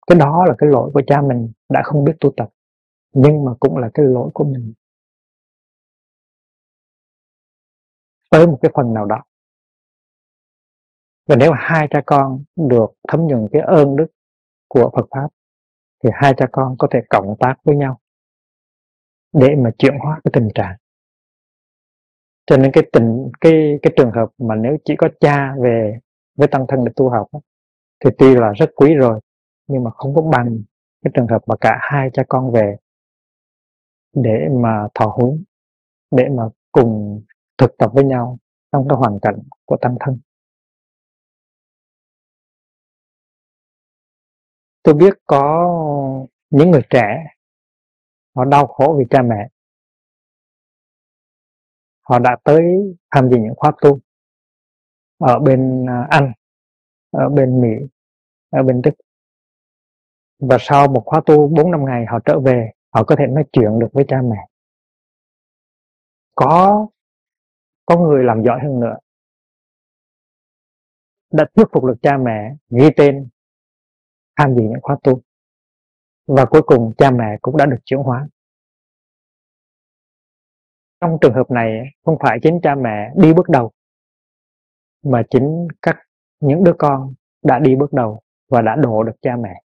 cái 0.07 0.19
đó 0.19 0.45
là 0.49 0.55
cái 0.59 0.71
lỗi 0.71 0.91
của 0.95 1.03
cha 1.07 1.23
mình 1.23 1.53
đã 1.73 1.83
không 1.85 2.05
biết 2.05 2.13
tu 2.21 2.33
tập, 2.37 2.49
nhưng 3.13 3.45
mà 3.45 3.53
cũng 3.61 3.77
là 3.77 3.91
cái 3.95 4.07
lỗi 4.07 4.31
của 4.35 4.45
mình. 4.45 4.73
Tới 8.31 8.47
một 8.47 8.59
cái 8.63 8.73
phần 8.75 8.95
nào 8.95 9.07
đó. 9.07 9.23
Và 11.29 11.37
nếu 11.37 11.53
hai 11.57 11.89
cha 11.91 12.03
con 12.07 12.45
được 12.57 12.87
thấm 13.09 13.27
nhuận 13.27 13.49
cái 13.53 13.63
ơn 13.63 13.97
đức 13.97 14.07
của 14.69 14.91
Phật 14.97 15.07
pháp, 15.11 15.29
thì 16.05 16.11
hai 16.13 16.35
cha 16.37 16.47
con 16.53 16.77
có 16.79 16.89
thể 16.91 17.01
cộng 17.11 17.37
tác 17.41 17.55
với 17.65 17.77
nhau 17.77 17.99
để 19.33 19.49
mà 19.59 19.71
chuyển 19.79 19.99
hóa 19.99 20.21
cái 20.25 20.31
tình 20.35 20.49
trạng. 20.55 20.77
Cho 22.47 22.57
nên 22.57 22.71
cái 22.73 22.85
tình, 22.93 23.31
cái 23.41 23.79
cái 23.83 23.93
trường 23.97 24.11
hợp 24.11 24.29
mà 24.39 24.55
nếu 24.55 24.77
chỉ 24.85 24.95
có 24.99 25.09
cha 25.21 25.55
về 25.63 25.99
với 26.35 26.49
tăng 26.49 26.67
thân 26.69 26.85
để 26.85 26.93
tu 26.97 27.11
học 27.11 27.27
thì 28.05 28.11
tuy 28.19 28.35
là 28.35 28.53
rất 28.53 28.71
quý 28.77 28.95
rồi, 28.95 29.21
nhưng 29.67 29.85
mà 29.85 29.91
không 29.91 30.15
có 30.15 30.23
bằng 30.23 30.63
cái 31.03 31.11
trường 31.15 31.27
hợp 31.27 31.43
mà 31.47 31.55
cả 31.61 31.79
hai 31.81 32.11
cha 32.13 32.23
con 32.29 32.53
về 32.53 32.77
để 34.13 34.49
mà 34.63 34.89
thọ 34.95 35.07
huấn, 35.07 35.45
để 36.11 36.29
mà 36.37 36.43
cùng 36.73 37.23
thực 37.59 37.71
tập 37.79 37.91
với 37.95 38.05
nhau 38.05 38.39
trong 38.73 38.89
cái 38.89 38.97
hoàn 38.97 39.19
cảnh 39.23 39.39
của 39.65 39.77
tăng 39.81 39.97
thân. 40.01 40.21
Tôi 44.83 44.95
biết 44.95 45.15
có 45.27 45.71
những 46.51 46.71
người 46.71 46.83
trẻ, 46.91 47.25
họ 48.37 48.45
đau 48.45 48.67
khổ 48.67 48.97
vì 48.99 49.05
cha 49.11 49.23
mẹ. 49.23 49.49
Họ 52.01 52.19
đã 52.19 52.37
tới 52.45 52.63
tham 53.11 53.31
dự 53.31 53.37
những 53.37 53.55
khóa 53.57 53.73
tu 53.81 53.99
ở 55.19 55.39
bên 55.39 55.87
à, 55.89 56.07
Anh, 56.11 56.33
ở 57.11 57.29
bên 57.29 57.61
Mỹ, 57.61 57.87
ở 58.51 58.63
bên 58.63 58.83
Đức 58.83 58.91
và 60.49 60.57
sau 60.61 60.89
một 60.89 61.03
khóa 61.07 61.21
tu 61.27 61.49
4 61.49 61.71
năm 61.71 61.85
ngày, 61.85 62.05
họ 62.09 62.19
trở 62.25 62.41
về, 62.41 62.71
họ 62.95 63.05
có 63.05 63.17
thể 63.19 63.27
nói 63.27 63.45
chuyện 63.53 63.79
được 63.79 63.89
với 63.93 64.05
cha 64.09 64.17
mẹ. 64.31 64.37
Có 66.35 66.87
có 67.87 67.99
người 67.99 68.25
làm 68.25 68.43
giỏi 68.43 68.61
hơn 68.63 68.81
nữa. 68.81 68.97
Đã 71.33 71.45
thuyết 71.55 71.65
phục 71.73 71.85
được 71.85 71.95
cha 72.03 72.17
mẹ 72.17 72.55
ghi 72.71 72.91
tên, 72.97 73.29
tham 74.37 74.55
dự 74.55 74.63
những 74.63 74.81
khóa 74.83 74.97
tu. 75.03 75.21
Và 76.27 76.45
cuối 76.45 76.63
cùng 76.67 76.93
cha 76.99 77.11
mẹ 77.11 77.39
cũng 77.43 77.57
đã 77.57 77.67
được 77.67 77.81
chuyển 77.85 78.01
hóa. 78.01 78.29
Trong 81.01 81.19
trường 81.21 81.35
hợp 81.35 81.51
này, 81.51 81.83
không 82.05 82.17
phải 82.21 82.39
chính 82.43 82.61
cha 82.63 82.75
mẹ 82.75 83.13
đi 83.17 83.35
bước 83.35 83.49
đầu, 83.49 83.73
mà 85.03 85.23
chính 85.31 85.69
các, 85.83 85.97
những 86.41 86.65
đứa 86.65 86.75
con 86.79 87.15
đã 87.43 87.59
đi 87.59 87.77
bước 87.77 87.93
đầu 87.93 88.21
và 88.49 88.63
đã 88.63 88.77
độ 88.77 89.03
được 89.03 89.17
cha 89.23 89.37
mẹ 89.37 89.63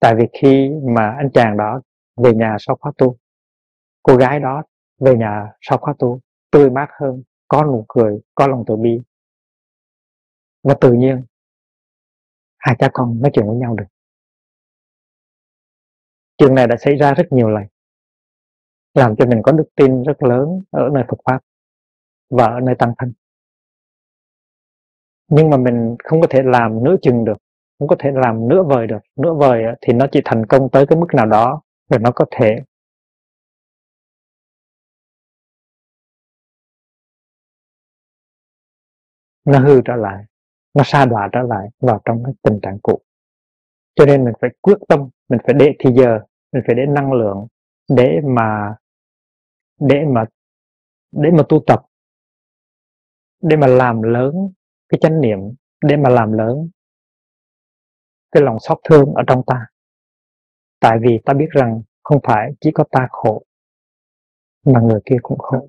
tại 0.00 0.14
vì 0.18 0.24
khi 0.40 0.70
mà 0.94 1.14
anh 1.18 1.30
chàng 1.34 1.56
đó 1.56 1.80
về 2.16 2.34
nhà 2.34 2.56
sau 2.58 2.76
khóa 2.80 2.92
tu, 2.98 3.16
cô 4.02 4.16
gái 4.16 4.40
đó 4.40 4.62
về 4.98 5.14
nhà 5.16 5.52
sau 5.60 5.78
khóa 5.78 5.94
tu, 5.98 6.20
tươi 6.50 6.70
mát 6.70 6.88
hơn, 7.00 7.22
có 7.48 7.64
nụ 7.64 7.84
cười, 7.88 8.20
có 8.34 8.46
lòng 8.46 8.64
từ 8.66 8.76
bi. 8.76 8.98
Và 10.62 10.74
tự 10.80 10.92
nhiên, 10.92 11.24
hai 12.58 12.76
cha 12.78 12.90
con 12.92 13.20
nói 13.22 13.30
chuyện 13.34 13.46
với 13.46 13.56
nhau 13.56 13.74
được. 13.74 13.86
Chuyện 16.38 16.54
này 16.54 16.66
đã 16.66 16.76
xảy 16.76 16.94
ra 16.94 17.14
rất 17.14 17.26
nhiều 17.30 17.48
lần, 17.48 17.62
làm 18.94 19.16
cho 19.16 19.26
mình 19.26 19.42
có 19.42 19.52
đức 19.52 19.68
tin 19.76 20.02
rất 20.02 20.22
lớn 20.22 20.62
ở 20.70 20.88
nơi 20.92 21.04
Phật 21.08 21.18
pháp 21.24 21.40
và 22.30 22.46
ở 22.46 22.60
nơi 22.60 22.74
tăng 22.78 22.94
thân 22.98 23.12
nhưng 25.28 25.50
mà 25.50 25.56
mình 25.56 25.96
không 26.04 26.20
có 26.20 26.26
thể 26.30 26.42
làm 26.44 26.84
nửa 26.84 26.96
chừng 27.02 27.24
được 27.24 27.36
không 27.78 27.88
có 27.88 27.96
thể 27.98 28.10
làm 28.14 28.48
nửa 28.48 28.62
vời 28.62 28.86
được. 28.86 28.98
Nửa 29.16 29.34
vời 29.34 29.62
thì 29.80 29.92
nó 29.92 30.06
chỉ 30.12 30.20
thành 30.24 30.46
công 30.46 30.68
tới 30.70 30.86
cái 30.86 30.98
mức 30.98 31.06
nào 31.14 31.26
đó 31.26 31.62
rồi 31.90 32.00
nó 32.00 32.10
có 32.14 32.24
thể 32.30 32.56
nó 39.44 39.58
hư 39.58 39.80
trở 39.84 39.96
lại, 39.96 40.24
nó 40.74 40.82
sa 40.86 41.04
đọa 41.04 41.28
trở 41.32 41.40
lại 41.42 41.68
vào 41.80 42.00
trong 42.04 42.24
cái 42.24 42.34
tình 42.42 42.60
trạng 42.62 42.78
cũ. 42.82 43.00
Cho 43.94 44.06
nên 44.06 44.24
mình 44.24 44.34
phải 44.40 44.50
quyết 44.60 44.78
tâm, 44.88 45.08
mình 45.28 45.40
phải 45.44 45.54
để 45.54 45.72
thì 45.78 45.90
giờ, 45.92 46.18
mình 46.52 46.62
phải 46.66 46.74
để 46.74 46.86
năng 46.86 47.12
lượng 47.12 47.46
để 47.88 48.20
mà 48.24 48.74
để 49.80 50.04
mà 50.14 50.24
để 51.12 51.30
mà 51.30 51.42
tu 51.48 51.62
tập, 51.66 51.82
để 53.42 53.56
mà 53.56 53.66
làm 53.66 54.02
lớn 54.02 54.34
cái 54.88 54.98
chánh 55.02 55.20
niệm, 55.20 55.38
để 55.84 55.96
mà 55.96 56.08
làm 56.10 56.32
lớn 56.32 56.68
cái 58.36 58.42
lòng 58.42 58.60
xót 58.60 58.78
thương 58.84 59.14
ở 59.14 59.22
trong 59.26 59.42
ta. 59.46 59.66
Tại 60.80 60.98
vì 61.02 61.18
ta 61.24 61.32
biết 61.32 61.48
rằng 61.50 61.82
không 62.02 62.20
phải 62.22 62.52
chỉ 62.60 62.70
có 62.74 62.84
ta 62.90 63.08
khổ, 63.10 63.42
mà 64.66 64.80
người 64.80 65.00
kia 65.04 65.16
cũng 65.22 65.38
khổ. 65.38 65.68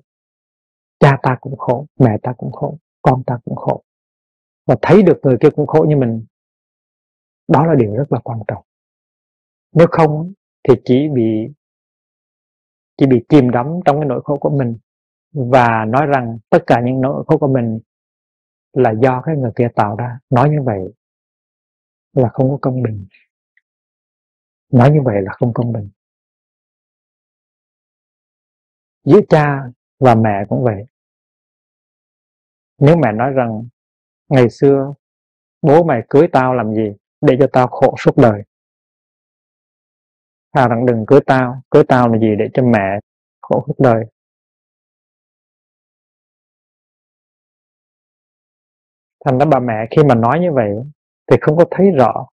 Cha 0.98 1.18
ta 1.22 1.36
cũng 1.40 1.56
khổ, 1.56 1.86
mẹ 2.00 2.18
ta 2.22 2.32
cũng 2.32 2.52
khổ, 2.52 2.78
con 3.02 3.22
ta 3.26 3.38
cũng 3.44 3.56
khổ. 3.56 3.82
Và 4.66 4.76
thấy 4.82 5.02
được 5.02 5.20
người 5.22 5.36
kia 5.40 5.48
cũng 5.56 5.66
khổ 5.66 5.86
như 5.88 5.96
mình, 5.96 6.24
đó 7.48 7.66
là 7.66 7.74
điều 7.74 7.96
rất 7.96 8.12
là 8.12 8.18
quan 8.24 8.38
trọng. 8.48 8.64
Nếu 9.72 9.86
không 9.90 10.32
thì 10.68 10.74
chỉ 10.84 11.08
bị 11.08 11.48
chỉ 12.96 13.06
bị 13.06 13.24
chìm 13.28 13.50
đắm 13.50 13.66
trong 13.84 13.96
cái 13.96 14.08
nỗi 14.08 14.20
khổ 14.24 14.36
của 14.40 14.50
mình 14.50 14.78
và 15.32 15.84
nói 15.84 16.06
rằng 16.06 16.38
tất 16.50 16.64
cả 16.66 16.80
những 16.84 17.00
nỗi 17.00 17.24
khổ 17.26 17.38
của 17.38 17.48
mình 17.48 17.78
là 18.72 18.90
do 19.02 19.22
cái 19.26 19.36
người 19.36 19.52
kia 19.56 19.68
tạo 19.74 19.96
ra. 19.96 20.18
Nói 20.30 20.50
như 20.50 20.62
vậy 20.62 20.78
là 22.12 22.28
không 22.28 22.50
có 22.50 22.58
công 22.62 22.82
bình. 22.82 23.06
Nói 24.72 24.90
như 24.90 25.00
vậy 25.04 25.22
là 25.22 25.32
không 25.32 25.52
công 25.54 25.72
bình. 25.72 25.90
Giữa 29.04 29.20
cha 29.28 29.62
và 29.98 30.14
mẹ 30.14 30.44
cũng 30.48 30.64
vậy. 30.64 30.84
Nếu 32.78 32.96
mẹ 32.96 33.12
nói 33.12 33.30
rằng, 33.32 33.68
ngày 34.28 34.50
xưa 34.50 34.94
bố 35.62 35.84
mày 35.84 36.02
cưới 36.08 36.28
tao 36.32 36.54
làm 36.54 36.74
gì 36.74 36.92
để 37.20 37.36
cho 37.40 37.46
tao 37.52 37.66
khổ 37.66 37.94
suốt 37.98 38.16
đời? 38.16 38.42
Thà 40.54 40.68
rằng 40.68 40.86
đừng 40.86 41.04
cưới 41.06 41.20
tao 41.26 41.62
cưới 41.70 41.82
tao 41.88 42.08
là 42.08 42.18
gì 42.18 42.36
để 42.38 42.48
cho 42.54 42.62
mẹ 42.62 43.00
khổ 43.40 43.64
suốt 43.66 43.74
đời. 43.78 44.04
Thành 49.24 49.38
ra 49.38 49.46
bà 49.46 49.60
mẹ 49.60 49.86
khi 49.90 50.02
mà 50.08 50.14
nói 50.14 50.40
như 50.40 50.52
vậy 50.52 50.70
thì 51.30 51.36
không 51.40 51.56
có 51.56 51.64
thấy 51.70 51.90
rõ 51.90 52.26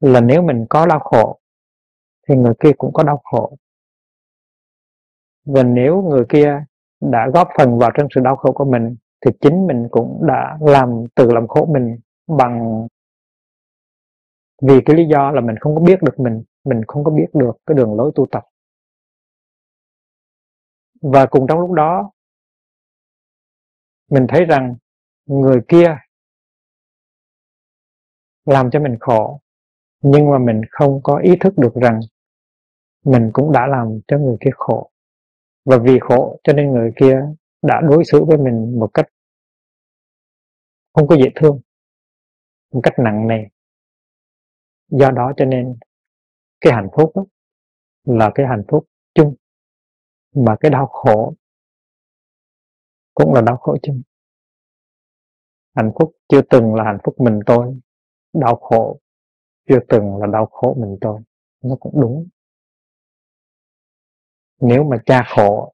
là 0.00 0.20
nếu 0.20 0.42
mình 0.42 0.66
có 0.70 0.86
đau 0.86 0.98
khổ, 0.98 1.38
thì 2.28 2.36
người 2.36 2.54
kia 2.60 2.72
cũng 2.78 2.92
có 2.92 3.02
đau 3.02 3.20
khổ. 3.24 3.56
Và 5.44 5.62
nếu 5.62 6.02
người 6.02 6.24
kia 6.28 6.64
đã 7.00 7.28
góp 7.34 7.48
phần 7.58 7.78
vào 7.78 7.90
trong 7.94 8.06
sự 8.14 8.20
đau 8.24 8.36
khổ 8.36 8.52
của 8.52 8.64
mình, 8.64 8.96
thì 9.26 9.30
chính 9.40 9.66
mình 9.66 9.88
cũng 9.90 10.26
đã 10.26 10.58
làm 10.60 11.04
tự 11.14 11.30
làm 11.32 11.48
khổ 11.48 11.68
mình 11.72 11.98
bằng 12.26 12.86
vì 14.62 14.80
cái 14.86 14.96
lý 14.96 15.04
do 15.06 15.30
là 15.30 15.40
mình 15.40 15.56
không 15.60 15.74
có 15.74 15.80
biết 15.80 16.02
được 16.02 16.20
mình 16.20 16.42
mình 16.64 16.84
không 16.86 17.04
có 17.04 17.10
biết 17.10 17.26
được 17.32 17.56
cái 17.66 17.74
đường 17.74 17.94
lối 17.94 18.12
tu 18.14 18.26
tập. 18.30 18.44
Và 21.00 21.26
cùng 21.26 21.46
trong 21.48 21.60
lúc 21.60 21.70
đó, 21.70 22.10
mình 24.10 24.26
thấy 24.28 24.44
rằng 24.44 24.76
người 25.26 25.60
kia 25.68 25.96
làm 28.44 28.70
cho 28.70 28.80
mình 28.80 28.96
khổ. 29.00 29.40
Nhưng 30.02 30.30
mà 30.30 30.38
mình 30.38 30.60
không 30.70 31.00
có 31.02 31.20
ý 31.24 31.36
thức 31.40 31.58
được 31.58 31.74
rằng 31.74 32.00
mình 33.04 33.30
cũng 33.32 33.52
đã 33.52 33.66
làm 33.66 34.00
cho 34.08 34.18
người 34.18 34.36
kia 34.40 34.50
khổ. 34.54 34.90
Và 35.64 35.78
vì 35.78 35.98
khổ 35.98 36.40
cho 36.44 36.52
nên 36.52 36.72
người 36.72 36.92
kia 36.96 37.20
đã 37.62 37.80
đối 37.88 38.04
xử 38.04 38.24
với 38.24 38.38
mình 38.38 38.78
một 38.80 38.90
cách 38.94 39.06
không 40.92 41.08
có 41.08 41.16
dễ 41.16 41.30
thương 41.34 41.60
một 42.72 42.80
cách 42.82 42.94
nặng 42.98 43.28
nề. 43.28 43.44
Do 44.88 45.10
đó 45.10 45.32
cho 45.36 45.44
nên 45.44 45.76
cái 46.60 46.72
hạnh 46.72 46.88
phúc 46.96 47.12
đó, 47.14 47.24
là 48.04 48.30
cái 48.34 48.46
hạnh 48.46 48.62
phúc 48.68 48.86
chung 49.14 49.34
mà 50.34 50.56
cái 50.60 50.70
đau 50.70 50.86
khổ 50.86 51.34
cũng 53.14 53.34
là 53.34 53.40
đau 53.40 53.56
khổ 53.56 53.76
chung. 53.82 54.02
Hạnh 55.74 55.92
phúc 55.98 56.12
chưa 56.28 56.40
từng 56.50 56.74
là 56.74 56.84
hạnh 56.84 56.98
phúc 57.04 57.14
mình 57.18 57.40
tôi 57.46 57.80
đau 58.32 58.56
khổ, 58.56 58.98
chưa 59.68 59.78
từng 59.88 60.16
là 60.16 60.26
đau 60.32 60.46
khổ 60.46 60.76
mình 60.80 60.98
tôi 61.00 61.20
nó 61.62 61.76
cũng 61.80 62.00
đúng. 62.00 62.28
Nếu 64.60 64.84
mà 64.84 64.96
cha 65.06 65.24
khổ, 65.36 65.72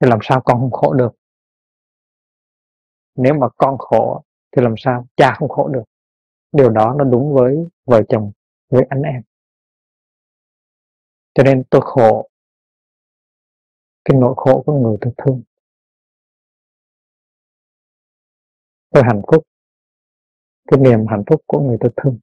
thì 0.00 0.08
làm 0.10 0.18
sao 0.22 0.40
con 0.44 0.60
không 0.60 0.70
khổ 0.70 0.92
được? 0.92 1.12
Nếu 3.14 3.34
mà 3.34 3.48
con 3.56 3.78
khổ, 3.78 4.22
thì 4.56 4.62
làm 4.62 4.74
sao 4.76 5.06
cha 5.16 5.34
không 5.38 5.48
khổ 5.48 5.68
được? 5.68 5.84
Điều 6.52 6.70
đó 6.70 6.94
nó 6.98 7.04
đúng 7.04 7.34
với 7.34 7.56
vợ 7.84 8.02
chồng, 8.08 8.32
với 8.70 8.82
anh 8.90 9.02
em. 9.02 9.22
Cho 11.34 11.42
nên 11.42 11.62
tôi 11.70 11.80
khổ, 11.84 12.28
cái 14.04 14.16
nỗi 14.20 14.34
khổ 14.36 14.62
của 14.66 14.72
người 14.72 14.96
tôi 15.00 15.12
thương. 15.16 15.42
Tôi 18.90 19.02
hạnh 19.06 19.22
phúc 19.32 19.44
cái 20.70 20.80
niềm 20.80 21.06
hạnh 21.06 21.22
phúc 21.26 21.42
của 21.46 21.60
người 21.60 21.76
tôi 21.80 21.90
thương. 21.96 22.18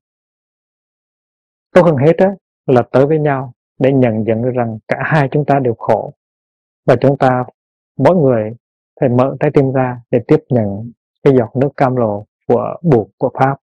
Tốt 1.71 1.81
hơn 1.85 1.95
hết 1.95 2.17
á, 2.17 2.27
là 2.65 2.81
tới 2.91 3.05
với 3.05 3.19
nhau 3.19 3.53
để 3.79 3.93
nhận 3.93 4.25
diện 4.25 4.41
rằng 4.41 4.77
cả 4.87 4.97
hai 5.05 5.29
chúng 5.31 5.45
ta 5.45 5.59
đều 5.59 5.73
khổ. 5.73 6.13
Và 6.85 6.95
chúng 7.01 7.17
ta, 7.17 7.43
mỗi 7.97 8.15
người 8.15 8.51
phải 8.99 9.09
mở 9.09 9.35
trái 9.39 9.51
tim 9.53 9.71
ra 9.71 10.01
để 10.11 10.19
tiếp 10.27 10.39
nhận 10.49 10.91
cái 11.23 11.33
giọt 11.37 11.55
nước 11.55 11.69
cam 11.77 11.95
lồ 11.95 12.25
của 12.47 12.77
buộc 12.81 13.09
của 13.17 13.31
pháp, 13.39 13.57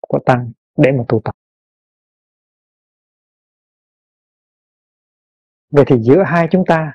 của 0.00 0.18
tăng 0.26 0.52
để 0.76 0.92
mà 0.92 1.04
tu 1.08 1.20
tập. 1.24 1.34
Vậy 5.70 5.84
thì 5.86 5.96
giữa 5.98 6.22
hai 6.26 6.48
chúng 6.50 6.64
ta, 6.66 6.92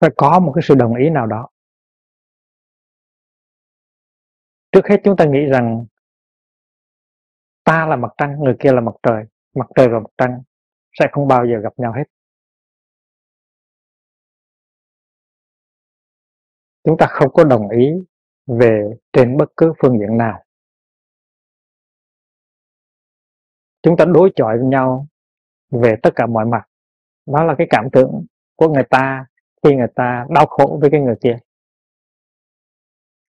phải 0.00 0.10
có 0.16 0.40
một 0.40 0.52
cái 0.54 0.62
sự 0.68 0.74
đồng 0.74 0.94
ý 0.94 1.10
nào 1.10 1.26
đó. 1.26 1.48
Trước 4.72 4.86
hết 4.88 5.00
chúng 5.04 5.16
ta 5.16 5.24
nghĩ 5.24 5.46
rằng 5.46 5.86
ta 7.64 7.86
là 7.86 7.96
mặt 7.96 8.12
trăng, 8.18 8.40
người 8.40 8.56
kia 8.60 8.72
là 8.72 8.80
mặt 8.80 8.94
trời. 9.02 9.24
Mặt 9.54 9.66
trời 9.74 9.88
và 9.88 9.98
mặt 10.00 10.10
trăng 10.18 10.42
sẽ 10.92 11.06
không 11.12 11.28
bao 11.28 11.46
giờ 11.46 11.58
gặp 11.62 11.72
nhau 11.76 11.92
hết. 11.92 12.04
Chúng 16.84 16.96
ta 16.98 17.06
không 17.10 17.32
có 17.32 17.44
đồng 17.44 17.68
ý 17.68 17.92
về 18.46 18.90
trên 19.12 19.36
bất 19.36 19.52
cứ 19.56 19.72
phương 19.82 19.98
diện 19.98 20.16
nào. 20.16 20.44
Chúng 23.82 23.96
ta 23.96 24.04
đối 24.04 24.32
chọi 24.36 24.58
với 24.58 24.66
nhau 24.66 25.06
về 25.70 25.96
tất 26.02 26.10
cả 26.16 26.26
mọi 26.26 26.46
mặt. 26.46 26.68
Đó 27.26 27.44
là 27.44 27.54
cái 27.58 27.66
cảm 27.70 27.88
tưởng 27.92 28.24
của 28.56 28.68
người 28.68 28.84
ta 28.90 29.26
khi 29.62 29.76
người 29.76 29.92
ta 29.94 30.26
đau 30.34 30.46
khổ 30.46 30.78
với 30.80 30.90
cái 30.90 31.00
người 31.00 31.16
kia. 31.22 31.38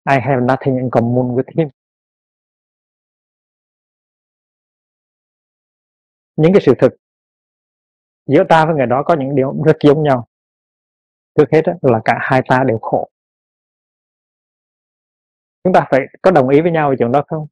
I 0.10 0.20
have 0.20 0.42
nothing 0.42 0.78
in 0.78 0.90
common 0.90 1.36
with 1.36 1.58
him. 1.58 1.70
Những 6.36 6.54
cái 6.54 6.62
sự 6.66 6.74
thực 6.80 6.94
giữa 8.26 8.44
ta 8.50 8.66
với 8.66 8.76
người 8.76 8.86
đó 8.86 9.04
có 9.06 9.16
những 9.20 9.36
điều 9.36 9.64
rất 9.66 9.78
giống 9.84 10.04
nhau. 10.04 10.28
Trước 11.36 11.46
hết 11.52 11.62
là 11.82 12.02
cả 12.06 12.18
hai 12.22 12.42
ta 12.50 12.64
đều 12.68 12.80
khổ. 12.82 13.10
Chúng 15.64 15.74
ta 15.74 15.88
phải 15.92 16.00
có 16.22 16.32
đồng 16.32 16.50
ý 16.50 16.62
với 16.62 16.72
nhau 16.72 16.90
về 16.90 16.96
chuyện 17.00 17.12
đó 17.12 17.24
không? 17.28 17.48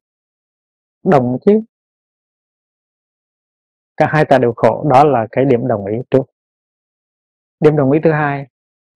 Đồng 1.02 1.38
chứ. 1.44 1.60
Cả 3.96 4.06
hai 4.12 4.24
ta 4.28 4.38
đều 4.38 4.52
khổ. 4.56 4.90
Đó 4.92 5.04
là 5.04 5.26
cái 5.32 5.44
điểm 5.44 5.68
đồng 5.68 5.86
ý 5.86 5.96
trước. 6.10 6.22
Điểm 7.60 7.76
đồng 7.76 7.90
ý 7.90 8.00
thứ 8.04 8.12
hai 8.12 8.46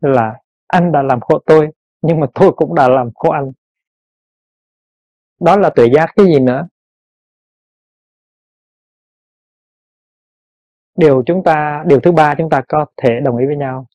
là 0.01 0.41
anh 0.67 0.93
đã 0.93 1.03
làm 1.03 1.21
khổ 1.21 1.39
tôi 1.47 1.71
nhưng 2.03 2.21
mà 2.21 2.27
tôi 2.35 2.53
cũng 2.57 2.75
đã 2.75 2.89
làm 2.89 3.11
khổ 3.15 3.31
anh. 3.31 3.53
Đó 5.41 5.57
là 5.57 5.71
tự 5.77 5.85
giác 5.95 6.07
cái 6.17 6.27
gì 6.27 6.41
nữa? 6.41 6.69
Điều 10.95 11.23
chúng 11.27 11.43
ta, 11.45 11.85
điều 11.87 12.01
thứ 12.01 12.13
ba 12.13 12.35
chúng 12.39 12.51
ta 12.51 12.63
có 12.69 12.87
thể 12.97 13.21
đồng 13.25 13.37
ý 13.37 13.47
với 13.47 13.57
nhau 13.57 13.87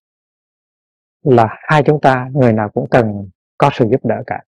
là 1.23 1.47
hai 1.51 1.83
chúng 1.85 2.01
ta, 2.01 2.29
người 2.33 2.53
nào 2.53 2.69
cũng 2.73 2.87
cần 2.91 3.29
có 3.57 3.69
sự 3.73 3.85
giúp 3.91 4.05
đỡ 4.05 4.23
cả. 4.27 4.43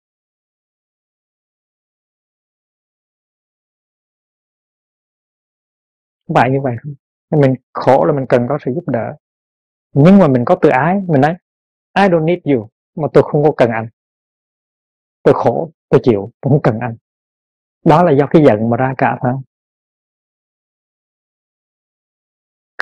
Không 6.26 6.34
phải 6.34 6.50
như 6.50 6.60
vậy 6.62 6.76
không? 6.82 6.94
Mình 7.40 7.54
khổ 7.72 8.04
là 8.04 8.12
mình 8.12 8.26
cần 8.28 8.46
có 8.48 8.58
sự 8.64 8.72
giúp 8.74 8.84
đỡ. 8.88 9.12
Nhưng 9.92 10.18
mà 10.18 10.28
mình 10.28 10.44
có 10.46 10.56
tự 10.62 10.68
ái, 10.68 11.00
mình 11.08 11.20
nói, 11.20 11.34
I 11.98 12.02
don't 12.02 12.24
need 12.24 12.38
you 12.44 12.71
mà 12.94 13.08
tôi 13.12 13.24
không 13.26 13.42
có 13.42 13.52
cần 13.56 13.70
anh. 13.70 13.88
Tôi 15.22 15.34
khổ, 15.34 15.70
tôi 15.88 16.00
chịu, 16.04 16.30
tôi 16.40 16.50
không 16.50 16.62
cần 16.62 16.78
anh. 16.78 16.96
Đó 17.84 18.02
là 18.02 18.12
do 18.12 18.26
cái 18.30 18.42
giận 18.46 18.70
mà 18.70 18.76
ra 18.76 18.94
cả 18.98 19.18
phải 19.22 19.32
không 19.32 19.42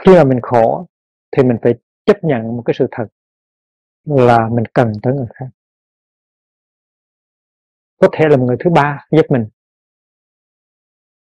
khi 0.04 0.16
mà 0.16 0.24
mình 0.24 0.40
khổ, 0.42 0.86
thì 1.36 1.42
mình 1.42 1.56
phải 1.62 1.74
chấp 2.06 2.24
nhận 2.24 2.56
một 2.56 2.62
cái 2.66 2.74
sự 2.78 2.86
thật 2.90 3.06
là 4.04 4.48
mình 4.48 4.64
cần 4.72 4.92
tới 5.02 5.14
người 5.14 5.26
khác. 5.34 5.46
Có 8.00 8.08
thể 8.12 8.28
là 8.28 8.36
một 8.36 8.44
người 8.44 8.56
thứ 8.60 8.70
ba 8.70 9.06
giúp 9.10 9.26
mình. 9.28 9.48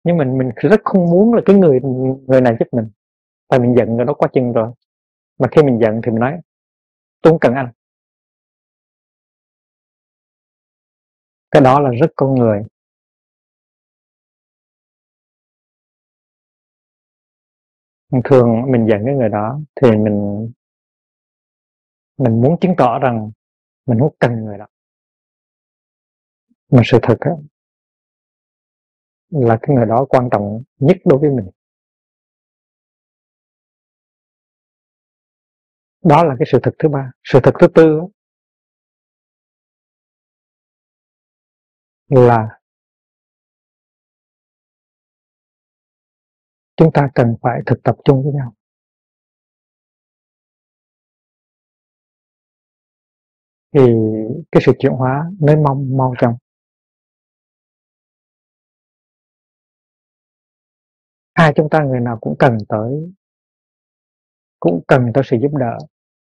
Nhưng 0.03 0.17
mình 0.17 0.37
mình 0.37 0.49
rất 0.55 0.81
không 0.83 1.05
muốn 1.05 1.33
là 1.33 1.41
cái 1.45 1.55
người 1.55 1.79
người 2.27 2.41
này 2.41 2.55
giúp 2.59 2.67
mình. 2.71 2.89
Tại 3.47 3.59
mình 3.59 3.75
giận 3.77 3.97
rồi, 3.97 4.05
nó 4.05 4.13
quá 4.13 4.29
chừng 4.33 4.51
rồi. 4.53 4.71
Mà 5.39 5.47
khi 5.51 5.63
mình 5.63 5.79
giận 5.81 6.01
thì 6.03 6.11
mình 6.11 6.19
nói, 6.19 6.39
tôi 7.21 7.31
không 7.31 7.39
cần 7.39 7.53
anh. 7.53 7.71
Cái 11.51 11.61
đó 11.61 11.79
là 11.79 11.89
rất 12.01 12.11
con 12.15 12.35
người. 12.35 12.63
Thường 18.23 18.71
mình 18.71 18.87
giận 18.89 19.01
cái 19.05 19.15
người 19.15 19.29
đó 19.29 19.59
thì 19.81 19.91
mình 19.91 20.51
mình 22.17 22.41
muốn 22.41 22.59
chứng 22.61 22.75
tỏ 22.77 22.99
rằng 22.99 23.31
mình 23.85 23.99
không 23.99 24.15
cần 24.19 24.45
người 24.45 24.57
đó. 24.57 24.67
Mà 26.71 26.81
sự 26.85 26.99
thật 27.01 27.17
á, 27.19 27.31
là 29.29 29.57
cái 29.61 29.75
người 29.75 29.85
đó 29.85 30.05
quan 30.09 30.29
trọng 30.31 30.63
nhất 30.79 30.97
đối 31.05 31.19
với 31.19 31.29
mình. 31.29 31.49
Đó 36.03 36.23
là 36.23 36.35
cái 36.39 36.45
sự 36.51 36.59
thật 36.63 36.71
thứ 36.79 36.89
ba. 36.89 37.11
Sự 37.23 37.39
thật 37.43 37.51
thứ 37.59 37.67
tư 37.67 38.01
là 42.19 42.59
chúng 46.77 46.89
ta 46.93 47.09
cần 47.15 47.35
phải 47.41 47.59
thực 47.65 47.83
tập 47.83 47.95
chung 48.05 48.23
với 48.23 48.33
nhau. 48.33 48.53
Thì 53.73 53.81
cái 54.51 54.61
sự 54.65 54.71
chuyển 54.79 54.91
hóa 54.91 55.31
mới 55.39 55.55
mong 55.55 55.97
mau 55.97 56.13
chóng. 56.21 56.37
Hai 61.35 61.53
chúng 61.55 61.67
ta 61.71 61.83
người 61.83 61.99
nào 61.99 62.17
cũng 62.21 62.35
cần 62.39 62.57
tới, 62.69 63.13
cũng 64.59 64.81
cần 64.87 65.11
tới 65.13 65.23
sự 65.27 65.37
giúp 65.41 65.51
đỡ, 65.59 65.77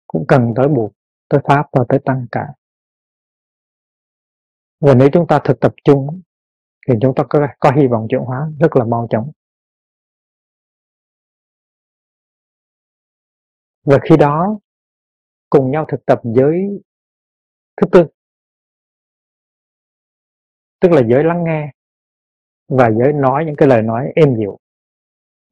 cũng 0.06 0.24
cần 0.28 0.52
tới 0.56 0.68
buộc, 0.68 0.92
tới 1.28 1.40
pháp 1.44 1.66
và 1.72 1.84
tới 1.88 2.00
tăng 2.04 2.26
cả 2.32 2.46
và 4.84 4.94
nếu 4.94 5.08
chúng 5.12 5.26
ta 5.26 5.40
thực 5.44 5.60
tập 5.60 5.74
chung 5.84 6.22
thì 6.88 6.94
chúng 7.02 7.14
ta 7.14 7.22
có, 7.28 7.46
có 7.60 7.70
hy 7.76 7.86
vọng 7.86 8.06
chuyển 8.10 8.20
hóa 8.20 8.50
rất 8.60 8.76
là 8.76 8.84
mau 8.84 9.06
chóng. 9.10 9.30
Và 13.84 13.98
khi 14.02 14.16
đó 14.16 14.58
cùng 15.50 15.70
nhau 15.70 15.84
thực 15.88 16.06
tập 16.06 16.20
giới 16.24 16.82
thứ 17.76 17.86
tư 17.92 18.06
tức 20.80 20.88
là 20.90 21.02
giới 21.08 21.24
lắng 21.24 21.44
nghe 21.44 21.72
và 22.68 22.90
giới 22.90 23.12
nói 23.12 23.44
những 23.44 23.56
cái 23.56 23.68
lời 23.68 23.82
nói 23.82 24.12
êm 24.14 24.36
dịu 24.36 24.58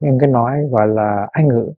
những 0.01 0.19
cái 0.21 0.29
nói 0.29 0.63
gọi 0.71 0.89
là 0.89 1.29
anh 1.33 1.49
ngữ. 1.49 1.73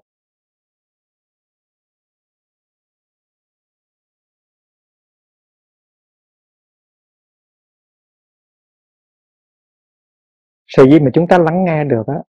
Sở 10.77 10.83
dĩ 10.91 11.01
mà 11.01 11.11
chúng 11.15 11.29
ta 11.29 11.39
lắng 11.39 11.65
nghe 11.65 11.85
được 11.85 12.07
á, 12.07 12.23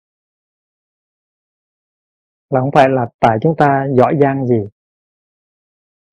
là 2.51 2.61
không 2.61 2.71
phải 2.73 2.89
là 2.89 3.09
tại 3.21 3.39
chúng 3.43 3.57
ta 3.57 3.87
giỏi 3.97 4.19
giang 4.21 4.47
gì. 4.47 4.69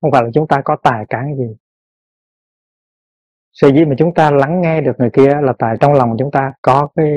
Không 0.00 0.10
phải 0.12 0.22
là 0.22 0.30
chúng 0.34 0.48
ta 0.48 0.62
có 0.64 0.76
tài 0.82 1.06
cán 1.08 1.36
gì. 1.36 1.56
Sở 3.52 3.68
dĩ 3.68 3.84
mà 3.84 3.94
chúng 3.98 4.14
ta 4.14 4.30
lắng 4.30 4.60
nghe 4.60 4.80
được 4.80 4.92
người 4.98 5.10
kia 5.12 5.40
là 5.42 5.52
tại 5.58 5.76
trong 5.80 5.92
lòng 5.92 6.16
chúng 6.18 6.30
ta 6.30 6.52
có 6.62 6.88
cái 6.96 7.12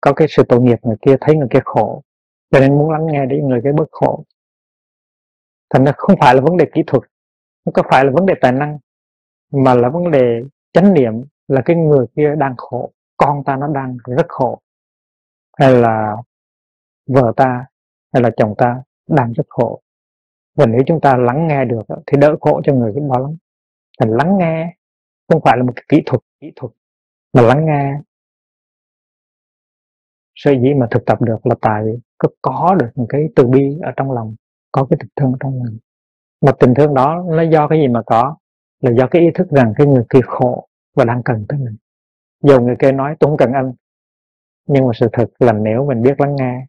có 0.00 0.12
cái 0.12 0.28
sự 0.30 0.42
tội 0.48 0.60
nghiệp 0.60 0.78
người 0.82 0.96
kia, 1.02 1.16
thấy 1.20 1.36
người 1.36 1.48
kia 1.50 1.62
khổ. 1.64 2.02
Cho 2.50 2.60
nên 2.60 2.78
muốn 2.78 2.90
lắng 2.90 3.06
nghe 3.06 3.26
để 3.26 3.40
người 3.40 3.60
kia 3.64 3.72
bớt 3.72 3.88
khổ. 3.90 4.24
Thành 5.70 5.84
ra 5.84 5.92
không 5.96 6.16
phải 6.20 6.34
là 6.34 6.40
vấn 6.40 6.56
đề 6.56 6.66
kỹ 6.74 6.82
thuật, 6.86 7.02
không 7.64 7.74
có 7.74 7.82
phải 7.90 8.04
là 8.04 8.10
vấn 8.10 8.26
đề 8.26 8.34
tài 8.40 8.52
năng, 8.52 8.78
mà 9.52 9.74
là 9.74 9.88
vấn 9.88 10.10
đề 10.10 10.42
chánh 10.72 10.94
niệm 10.94 11.12
là 11.48 11.62
cái 11.64 11.76
người 11.76 12.06
kia 12.16 12.34
đang 12.38 12.54
khổ 12.56 12.92
con 13.20 13.44
ta 13.44 13.56
nó 13.56 13.68
đang 13.68 13.96
rất 14.16 14.26
khổ, 14.28 14.60
hay 15.58 15.74
là 15.74 16.16
vợ 17.06 17.32
ta, 17.36 17.66
hay 18.12 18.22
là 18.22 18.30
chồng 18.36 18.54
ta 18.58 18.82
đang 19.08 19.32
rất 19.32 19.46
khổ. 19.48 19.80
Và 20.56 20.66
nếu 20.66 20.80
chúng 20.86 21.00
ta 21.00 21.16
lắng 21.16 21.46
nghe 21.48 21.64
được 21.64 21.82
thì 22.06 22.18
đỡ 22.20 22.36
khổ 22.40 22.60
cho 22.64 22.74
người 22.74 22.92
đó 23.10 23.18
lắm. 23.18 23.36
Thành 24.00 24.10
lắng 24.10 24.38
nghe 24.38 24.76
không 25.28 25.40
phải 25.44 25.56
là 25.56 25.62
một 25.62 25.72
cái 25.76 25.84
kỹ 25.88 26.02
thuật 26.06 26.20
kỹ 26.40 26.52
thuật, 26.56 26.72
mà 27.32 27.42
lắng 27.42 27.66
nghe 27.66 28.00
sở 30.34 30.50
dĩ 30.50 30.74
mà 30.74 30.86
thực 30.90 31.06
tập 31.06 31.22
được 31.22 31.46
là 31.46 31.54
tại 31.60 31.84
có 32.18 32.28
có 32.42 32.76
được 32.80 32.90
một 32.94 33.06
cái 33.08 33.28
từ 33.36 33.46
bi 33.46 33.78
ở 33.82 33.92
trong 33.96 34.12
lòng, 34.12 34.34
có 34.72 34.86
cái 34.90 34.96
tình 35.00 35.10
thương 35.16 35.32
ở 35.32 35.36
trong 35.40 35.64
lòng. 35.64 35.76
Mà 36.46 36.52
tình 36.60 36.74
thương 36.74 36.94
đó 36.94 37.24
nó 37.28 37.42
do 37.42 37.68
cái 37.68 37.78
gì 37.78 37.88
mà 37.88 38.02
có? 38.06 38.36
Là 38.80 38.90
do 38.98 39.06
cái 39.10 39.22
ý 39.22 39.28
thức 39.34 39.48
rằng 39.50 39.72
cái 39.76 39.86
người 39.86 40.04
kia 40.10 40.20
khổ 40.26 40.68
và 40.96 41.04
đang 41.04 41.22
cần 41.24 41.46
tới 41.48 41.58
mình 41.58 41.76
dù 42.40 42.60
người 42.60 42.76
kia 42.80 42.92
nói, 42.92 43.16
tôi 43.20 43.30
không 43.30 43.36
cần 43.38 43.52
anh. 43.52 43.72
Nhưng 44.66 44.86
mà 44.86 44.92
sự 45.00 45.06
thật 45.12 45.26
là 45.38 45.52
nếu 45.52 45.86
mình 45.86 46.02
biết 46.02 46.20
lắng 46.20 46.36
nghe, 46.36 46.66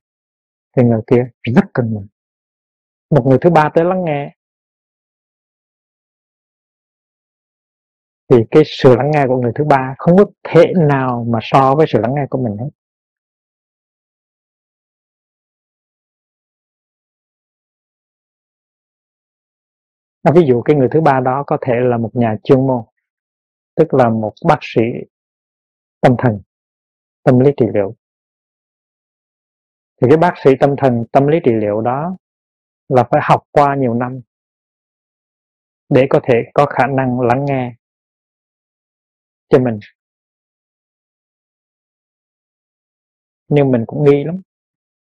thì 0.78 0.84
người 0.84 1.02
kia 1.08 1.30
rất 1.56 1.66
cần 1.74 1.94
mình. 1.94 2.08
Một 3.10 3.26
người 3.26 3.38
thứ 3.42 3.50
ba 3.50 3.70
tới 3.76 3.86
lắng 3.86 4.06
nghe. 4.06 4.36
Thì 8.30 8.38
cái 8.52 8.64
sự 8.66 8.96
lắng 8.96 9.12
nghe 9.12 9.26
của 9.28 9.38
người 9.42 9.52
thứ 9.56 9.64
ba 9.64 9.96
không 9.98 10.18
có 10.18 10.26
thể 10.44 10.74
nào 10.90 11.26
mà 11.30 11.40
so 11.42 11.76
với 11.76 11.86
sự 11.90 12.00
lắng 12.00 12.16
nghe 12.16 12.26
của 12.30 12.44
mình 12.44 12.58
hết. 12.58 12.70
Ví 20.36 20.42
dụ 20.48 20.62
cái 20.62 20.76
người 20.76 20.88
thứ 20.92 21.02
ba 21.02 21.20
đó 21.20 21.44
có 21.48 21.58
thể 21.62 21.74
là 21.76 21.98
một 21.98 22.10
nhà 22.14 22.36
chuyên 22.44 22.68
môn, 22.68 22.84
tức 23.76 23.94
là 23.94 24.10
một 24.10 24.34
bác 24.48 24.60
sĩ 24.62 24.82
tâm 26.02 26.16
thần, 26.18 26.42
tâm 27.24 27.40
lý 27.40 27.52
trị 27.58 27.66
liệu. 27.74 27.96
Thì 30.02 30.08
cái 30.10 30.18
bác 30.18 30.34
sĩ 30.44 30.50
tâm 30.60 30.76
thần, 30.78 31.04
tâm 31.12 31.28
lý 31.28 31.38
trị 31.44 31.52
liệu 31.52 31.82
đó 31.82 32.18
là 32.90 33.04
phải 33.12 33.22
học 33.24 33.44
qua 33.52 33.76
nhiều 33.76 33.94
năm 33.94 34.22
để 35.90 36.08
có 36.10 36.20
thể 36.24 36.34
có 36.54 36.66
khả 36.66 36.88
năng 36.88 37.20
lắng 37.20 37.46
nghe 37.46 37.76
cho 39.50 39.60
mình. 39.60 39.80
Nhưng 43.48 43.72
mình 43.72 43.84
cũng 43.88 44.04
nghi 44.04 44.24
lắm, 44.24 44.42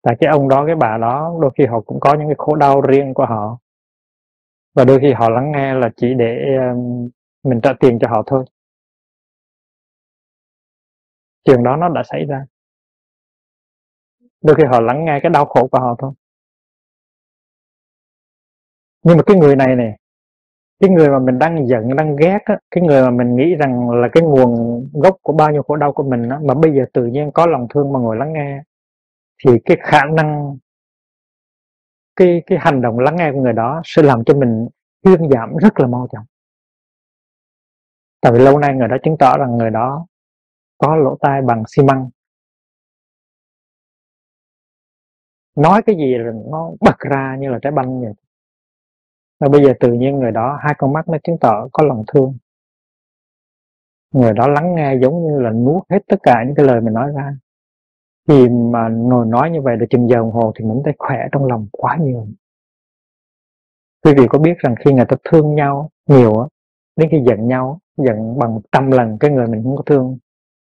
tại 0.03 0.17
cái 0.21 0.31
ông 0.33 0.49
đó, 0.49 0.67
cái 0.67 0.75
bà 0.75 0.99
đó 0.99 1.39
đôi 1.41 1.51
khi 1.59 1.67
họ 1.67 1.81
cũng 1.81 2.01
có 2.01 2.15
những 2.15 2.29
cái 2.29 2.35
khổ 2.39 2.57
đau 2.57 2.81
riêng 2.81 3.15
của 3.15 3.27
họ. 3.27 3.59
Và 4.75 4.85
đôi 4.85 4.99
khi 5.01 5.13
họ 5.13 5.29
lắng 5.29 5.53
nghe 5.53 5.75
là 5.75 5.91
chỉ 5.97 6.15
để 6.15 6.57
ờ, 6.59 6.75
mình 7.43 7.61
trả 7.63 7.73
tiền 7.81 7.99
cho 8.01 8.09
họ 8.09 8.23
thôi 8.27 8.45
chuyện 11.45 11.63
đó 11.63 11.77
nó 11.77 11.89
đã 11.89 12.03
xảy 12.03 12.25
ra. 12.25 12.45
Đôi 14.43 14.57
khi 14.57 14.65
họ 14.71 14.81
lắng 14.81 15.05
nghe 15.05 15.21
cái 15.23 15.31
đau 15.31 15.45
khổ 15.45 15.69
của 15.73 15.79
họ 15.81 15.97
thôi. 15.99 16.13
Nhưng 19.03 19.17
mà 19.17 19.23
cái 19.23 19.37
người 19.37 19.57
này 19.57 19.77
nè 19.77 19.97
cái 20.81 20.91
người 20.91 21.09
mà 21.09 21.19
mình 21.19 21.39
đang 21.39 21.67
giận 21.69 21.97
đang 21.97 22.17
ghét 22.17 22.39
á, 22.45 22.59
cái 22.71 22.85
người 22.85 23.03
mà 23.03 23.11
mình 23.11 23.37
nghĩ 23.37 23.55
rằng 23.55 23.91
là 23.91 24.09
cái 24.13 24.23
nguồn 24.23 24.81
gốc 24.93 25.17
của 25.23 25.33
bao 25.33 25.51
nhiêu 25.51 25.63
khổ 25.63 25.77
đau 25.77 25.93
của 25.93 26.03
mình 26.03 26.29
á, 26.29 26.39
mà 26.45 26.55
bây 26.55 26.73
giờ 26.75 26.85
tự 26.93 27.07
nhiên 27.07 27.31
có 27.35 27.47
lòng 27.47 27.67
thương 27.75 27.93
mà 27.93 28.01
ngồi 28.01 28.17
lắng 28.17 28.33
nghe 28.33 28.63
thì 29.45 29.53
cái 29.65 29.77
khả 29.81 30.05
năng 30.05 30.59
cái 32.17 32.43
cái 32.47 32.59
hành 32.61 32.83
động 32.83 32.99
lắng 32.99 33.17
nghe 33.17 33.33
của 33.33 33.41
người 33.41 33.53
đó 33.53 33.83
sẽ 33.85 34.03
làm 34.03 34.25
cho 34.25 34.35
mình 34.35 34.69
thuyên 35.05 35.31
giảm 35.31 35.57
rất 35.57 35.81
là 35.81 35.87
mau 35.87 36.09
chóng. 36.13 36.25
Tại 38.21 38.33
vì 38.33 38.39
lâu 38.39 38.59
nay 38.59 38.75
người 38.75 38.89
đó 38.89 38.97
chứng 39.03 39.17
tỏ 39.19 39.39
rằng 39.39 39.57
người 39.57 39.71
đó 39.71 40.07
có 40.81 40.97
lỗ 40.97 41.17
tai 41.21 41.43
bằng 41.43 41.63
xi 41.69 41.83
măng. 41.83 42.11
Nói 45.57 45.83
cái 45.87 45.97
gì 45.97 46.15
là 46.19 46.33
nó 46.51 46.71
bật 46.81 46.99
ra 46.99 47.37
như 47.41 47.49
là 47.51 47.59
trái 47.63 47.73
banh 47.73 48.01
vậy? 48.01 48.13
Và 49.41 49.49
bây 49.49 49.65
giờ 49.65 49.73
tự 49.81 49.93
nhiên 49.93 50.19
người 50.19 50.33
đó, 50.33 50.59
hai 50.63 50.75
con 50.79 50.93
mắt 50.93 51.09
nó 51.09 51.19
chứng 51.25 51.39
tỏ 51.41 51.69
có 51.73 51.85
lòng 51.85 52.05
thương. 52.13 52.37
Người 54.15 54.33
đó 54.33 54.49
lắng 54.49 54.75
nghe 54.75 54.95
giống 55.03 55.27
như 55.27 55.41
là 55.41 55.51
nuốt 55.51 55.83
hết 55.91 55.99
tất 56.09 56.17
cả 56.23 56.45
những 56.47 56.55
cái 56.55 56.67
lời 56.67 56.81
mình 56.81 56.95
nói 56.95 57.13
ra. 57.15 57.37
Thì 58.29 58.49
mà 58.49 58.89
ngồi 58.89 59.27
nói 59.27 59.51
như 59.51 59.61
vậy 59.63 59.77
được 59.77 59.87
chừng 59.91 60.09
giờ 60.09 60.17
đồng 60.17 60.33
hồ 60.33 60.53
thì 60.59 60.65
mình 60.65 60.83
thấy 60.85 60.95
khỏe 60.99 61.29
trong 61.33 61.47
lòng 61.47 61.69
quá 61.73 61.97
nhiều. 62.01 62.27
Quý 64.05 64.15
vị 64.17 64.27
có 64.29 64.39
biết 64.39 64.59
rằng 64.59 64.75
khi 64.85 64.93
người 64.93 65.07
ta 65.09 65.17
thương 65.25 65.55
nhau 65.55 65.91
nhiều 66.07 66.41
á, 66.41 66.47
đến 66.97 67.09
khi 67.13 67.19
giận 67.27 67.49
nhau 67.49 67.81
giận 67.97 68.39
bằng 68.39 68.61
trăm 68.73 68.91
lần 68.91 69.19
cái 69.21 69.31
người 69.31 69.47
mình 69.47 69.63
không 69.63 69.77
có 69.77 69.83
thương 69.87 70.19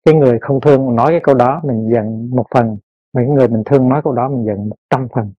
cái 0.07 0.15
người 0.15 0.37
không 0.41 0.61
thương 0.61 0.95
nói 0.95 1.11
cái 1.11 1.19
câu 1.23 1.35
đó, 1.35 1.61
mình 1.63 1.89
giận 1.93 2.29
một 2.35 2.45
phần. 2.53 2.77
Mà 3.13 3.21
cái 3.21 3.29
người 3.29 3.47
mình 3.47 3.63
thương 3.65 3.89
nói 3.89 4.01
câu 4.03 4.13
đó, 4.13 4.29
mình 4.29 4.45
giận 4.45 4.69
một 4.69 4.75
trăm 4.89 5.07
phần. 5.15 5.33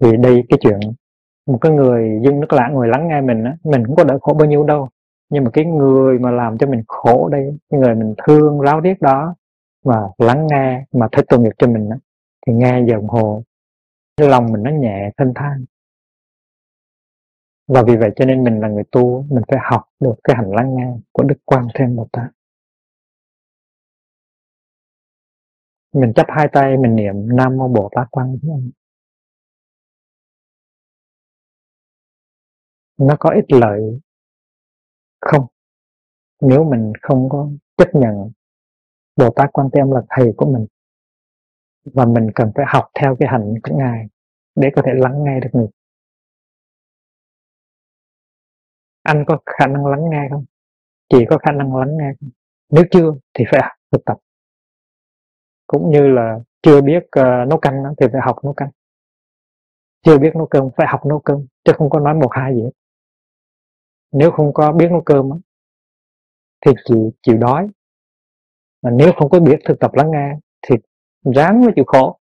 Thì 0.00 0.16
đây 0.16 0.42
cái 0.48 0.58
chuyện, 0.62 0.80
một 1.46 1.58
cái 1.60 1.72
người 1.72 2.20
dưng 2.24 2.40
nước 2.40 2.52
lã 2.52 2.68
người 2.68 2.88
lắng 2.88 3.08
nghe 3.08 3.20
mình 3.20 3.44
á, 3.44 3.56
mình 3.64 3.86
cũng 3.86 3.96
có 3.96 4.04
đỡ 4.04 4.18
khổ 4.22 4.34
bao 4.34 4.48
nhiêu 4.48 4.64
đâu. 4.64 4.88
Nhưng 5.30 5.44
mà 5.44 5.50
cái 5.50 5.64
người 5.64 6.18
mà 6.18 6.30
làm 6.30 6.58
cho 6.58 6.66
mình 6.66 6.82
khổ 6.88 7.28
đây, 7.28 7.58
cái 7.70 7.80
người 7.80 7.94
mình 7.94 8.14
thương, 8.26 8.60
ráo 8.60 8.80
riết 8.80 9.00
đó 9.00 9.34
và 9.84 10.08
lắng 10.18 10.46
nghe, 10.46 10.84
mà 10.92 11.08
thích 11.12 11.24
tội 11.28 11.40
nghiệp 11.40 11.52
cho 11.58 11.66
mình 11.66 11.90
á, 11.90 11.96
thì 12.46 12.52
nghe 12.52 12.84
giờ 12.88 12.94
đồng 12.94 13.08
hồ, 13.08 13.42
cái 14.16 14.28
lòng 14.28 14.52
mình 14.52 14.62
nó 14.62 14.70
nhẹ, 14.70 15.10
thanh 15.16 15.32
thang 15.34 15.64
và 17.68 17.82
vì 17.82 17.96
vậy 17.96 18.10
cho 18.16 18.24
nên 18.24 18.44
mình 18.44 18.60
là 18.60 18.68
người 18.68 18.84
tu 18.92 19.26
mình 19.30 19.42
phải 19.48 19.58
học 19.62 19.82
được 20.00 20.14
cái 20.24 20.36
hành 20.36 20.50
lắng 20.50 20.76
nghe 20.76 20.92
của 21.12 21.22
đức 21.22 21.36
quan 21.44 21.66
thêm 21.74 21.96
một 21.96 22.06
tát. 22.12 22.26
Mình 25.92 26.12
chấp 26.16 26.26
hai 26.28 26.48
tay, 26.52 26.76
mình 26.76 26.96
niệm 26.96 27.36
nam 27.36 27.56
mô 27.56 27.68
bồ 27.68 27.88
tát 27.94 28.06
quan 28.10 28.38
thế 28.42 28.48
nó 32.98 33.16
có 33.20 33.30
ích 33.30 33.52
lợi 33.52 34.00
không? 35.20 35.46
Nếu 36.40 36.64
mình 36.64 36.92
không 37.02 37.28
có 37.28 37.48
chấp 37.76 37.88
nhận 37.94 38.30
Bồ 39.16 39.30
Tát 39.30 39.50
Quan 39.52 39.68
Thế 39.72 39.80
Âm 39.80 39.90
là 39.90 40.02
thầy 40.08 40.32
của 40.36 40.52
mình, 40.52 40.66
và 41.84 42.04
mình 42.04 42.30
cần 42.34 42.52
phải 42.54 42.64
học 42.68 42.90
theo 42.94 43.16
cái 43.20 43.28
hạnh 43.28 43.54
của 43.62 43.76
ngài 43.76 44.06
để 44.54 44.68
có 44.76 44.82
thể 44.86 44.92
lắng 44.94 45.24
nghe 45.24 45.40
được 45.40 45.50
người. 45.52 45.68
Anh 49.02 49.24
có 49.26 49.38
khả 49.46 49.66
năng 49.66 49.86
lắng 49.86 50.10
nghe 50.10 50.28
không? 50.30 50.44
Chị 51.08 51.18
có 51.30 51.38
khả 51.38 51.52
năng 51.52 51.76
lắng 51.76 51.96
nghe 51.98 52.12
không? 52.20 52.30
Nếu 52.70 52.84
chưa 52.90 53.12
thì 53.34 53.44
phải 53.52 53.76
thực 53.92 54.04
tập 54.04 54.16
cũng 55.70 55.90
như 55.90 56.08
là 56.08 56.38
chưa 56.62 56.80
biết 56.80 57.02
uh, 57.02 57.48
nấu 57.48 57.58
canh 57.58 57.82
thì 58.00 58.06
phải 58.12 58.20
học 58.24 58.36
nấu 58.44 58.52
canh. 58.52 58.70
Chưa 60.02 60.18
biết 60.18 60.30
nấu 60.34 60.46
cơm 60.46 60.68
phải 60.76 60.86
học 60.90 61.06
nấu 61.06 61.20
cơm 61.20 61.46
chứ 61.64 61.72
không 61.76 61.90
có 61.90 62.00
nói 62.00 62.14
một 62.14 62.28
hai 62.32 62.54
gì 62.54 62.62
hết. 62.62 62.70
Nếu 64.12 64.30
không 64.30 64.54
có 64.54 64.72
biết 64.72 64.88
nấu 64.90 65.02
cơm 65.06 65.30
thì 66.66 66.72
chịu 66.84 67.12
chịu 67.22 67.36
đói. 67.36 67.68
Mà 68.82 68.90
nếu 68.90 69.12
không 69.18 69.30
có 69.30 69.40
biết 69.40 69.58
thực 69.64 69.78
tập 69.80 69.90
lắng 69.94 70.10
nghe 70.10 70.38
thì 70.62 70.76
ráng 71.34 71.60
mới 71.60 71.72
chịu 71.76 71.84
khổ. 71.86 72.18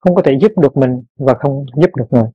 Không 0.00 0.14
có 0.14 0.22
thể 0.24 0.38
giúp 0.40 0.52
được 0.56 0.76
mình 0.76 1.02
và 1.16 1.34
không 1.34 1.66
giúp 1.76 1.90
được 1.96 2.06
người. 2.10 2.30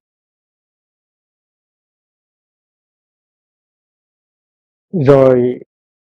Rồi 4.91 5.59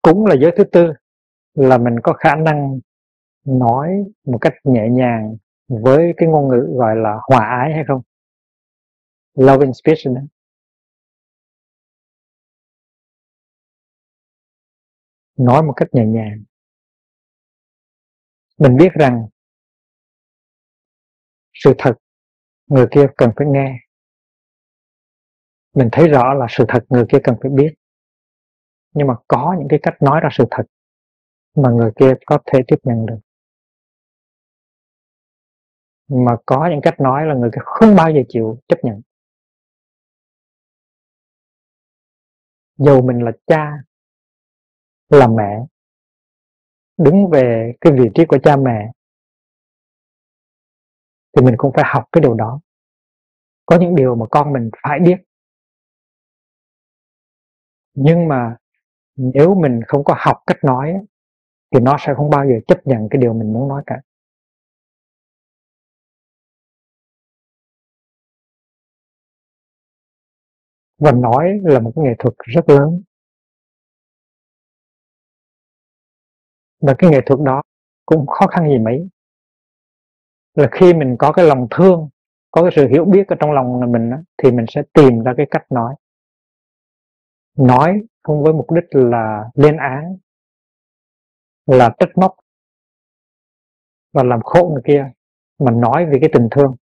cũng 0.03 0.27
là 0.27 0.37
giới 0.41 0.53
thứ 0.57 0.65
tư 0.65 0.93
là 1.55 1.79
mình 1.79 2.01
có 2.03 2.13
khả 2.13 2.35
năng 2.35 2.81
nói 3.45 4.05
một 4.25 4.39
cách 4.41 4.55
nhẹ 4.65 4.89
nhàng 4.91 5.37
với 5.69 6.13
cái 6.17 6.29
ngôn 6.29 6.49
ngữ 6.49 6.77
gọi 6.77 6.97
là 6.97 7.19
hòa 7.29 7.47
ái 7.47 7.73
hay 7.75 7.85
không? 7.89 8.03
Loving 9.35 9.73
speech 9.73 10.15
đó. 10.15 10.21
nói 15.37 15.63
một 15.63 15.73
cách 15.77 15.89
nhẹ 15.93 16.05
nhàng. 16.07 16.45
Mình 18.59 18.77
biết 18.77 18.93
rằng 18.93 19.27
sự 21.55 21.75
thật 21.79 21.95
người 22.67 22.87
kia 22.91 23.07
cần 23.17 23.31
phải 23.37 23.47
nghe. 23.51 23.79
Mình 25.75 25.89
thấy 25.93 26.09
rõ 26.09 26.35
là 26.35 26.47
sự 26.51 26.65
thật 26.69 26.85
người 26.89 27.05
kia 27.09 27.19
cần 27.25 27.37
phải 27.43 27.51
biết. 27.51 27.75
Nhưng 28.93 29.07
mà 29.07 29.15
có 29.29 29.57
những 29.59 29.69
cái 29.69 29.79
cách 29.83 30.03
nói 30.03 30.21
ra 30.21 30.29
sự 30.33 30.45
thật 30.51 30.65
mà 31.55 31.71
người 31.71 31.91
kia 31.97 32.15
có 32.27 32.39
thể 32.47 32.61
tiếp 32.67 32.77
nhận 32.83 33.07
được 33.07 33.19
mà 36.15 36.37
có 36.47 36.69
những 36.71 36.81
cách 36.83 37.01
nói 37.01 37.27
là 37.27 37.35
người 37.35 37.51
kia 37.55 37.63
không 37.65 37.97
bao 37.97 38.11
giờ 38.11 38.21
chịu 38.29 38.59
chấp 38.69 38.79
nhận. 38.83 39.01
Dù 42.79 43.03
mình 43.03 43.25
là 43.25 43.33
cha, 43.47 43.73
là 45.09 45.29
mẹ, 45.29 45.67
đứng 46.97 47.31
về 47.31 47.73
cái 47.81 47.93
vị 47.93 48.09
trí 48.15 48.25
của 48.29 48.39
cha 48.43 48.57
mẹ, 48.57 48.93
thì 51.37 51.43
mình 51.43 51.55
cũng 51.59 51.73
phải 51.75 51.85
học 51.87 52.05
cái 52.13 52.21
điều 52.23 52.35
đó. 52.35 52.61
Có 53.67 53.79
những 53.81 53.97
điều 53.97 54.15
mà 54.15 54.27
con 54.31 54.53
mình 54.53 54.71
phải 54.83 55.01
biết. 55.01 55.17
Nhưng 57.95 58.29
mà 58.29 58.57
nếu 59.17 59.55
mình 59.55 59.81
không 59.87 60.05
có 60.05 60.15
học 60.19 60.43
cách 60.47 60.65
nói 60.65 61.01
thì 61.71 61.81
nó 61.81 61.97
sẽ 62.01 62.15
không 62.17 62.31
bao 62.31 62.47
giờ 62.47 62.55
chấp 62.67 62.87
nhận 62.87 63.09
cái 63.11 63.21
điều 63.21 63.35
mình 63.35 63.53
muốn 63.53 63.69
nói 63.69 63.83
cả. 63.87 64.01
Và 70.99 71.13
nói 71.13 71.61
là 71.63 71.81
một 71.81 71.93
cái 71.97 72.05
nghệ 72.05 72.15
thuật 72.19 72.35
rất 72.39 72.69
lớn. 72.69 73.03
Và 76.81 76.95
cái 76.99 77.11
nghệ 77.11 77.21
thuật 77.27 77.41
đó 77.41 77.63
cũng 78.07 78.27
khó 78.27 78.47
khăn 78.47 78.69
gì 78.69 78.79
mấy. 78.79 79.09
Là 80.55 80.69
khi 80.73 80.95
mình 80.95 81.17
có 81.19 81.33
cái 81.33 81.47
lòng 81.47 81.67
thương 81.71 82.09
có 82.51 82.63
cái 82.63 82.73
sự 82.77 82.89
hiểu 82.89 83.05
biết 83.05 83.29
ở 83.29 83.37
trong 83.41 83.53
lòng 83.53 83.93
mình 83.93 84.11
đó, 84.11 84.17
thì 84.43 84.51
mình 84.51 84.65
sẽ 84.69 84.83
tìm 84.93 85.23
ra 85.25 85.35
cái 85.37 85.47
cách 85.51 85.67
nói. 85.71 85.95
Nói 87.59 88.03
không 88.23 88.43
với 88.43 88.53
mục 88.53 88.73
đích 88.73 88.85
là 88.91 89.51
lên 89.55 89.77
án 89.77 90.17
là 91.67 91.95
trách 91.99 92.11
móc 92.17 92.37
và 94.13 94.23
làm 94.23 94.43
khổ 94.43 94.71
người 94.73 94.83
kia 94.85 95.13
mà 95.59 95.71
nói 95.71 96.07
về 96.07 96.19
cái 96.21 96.31
tình 96.33 96.49
thương. 96.51 96.77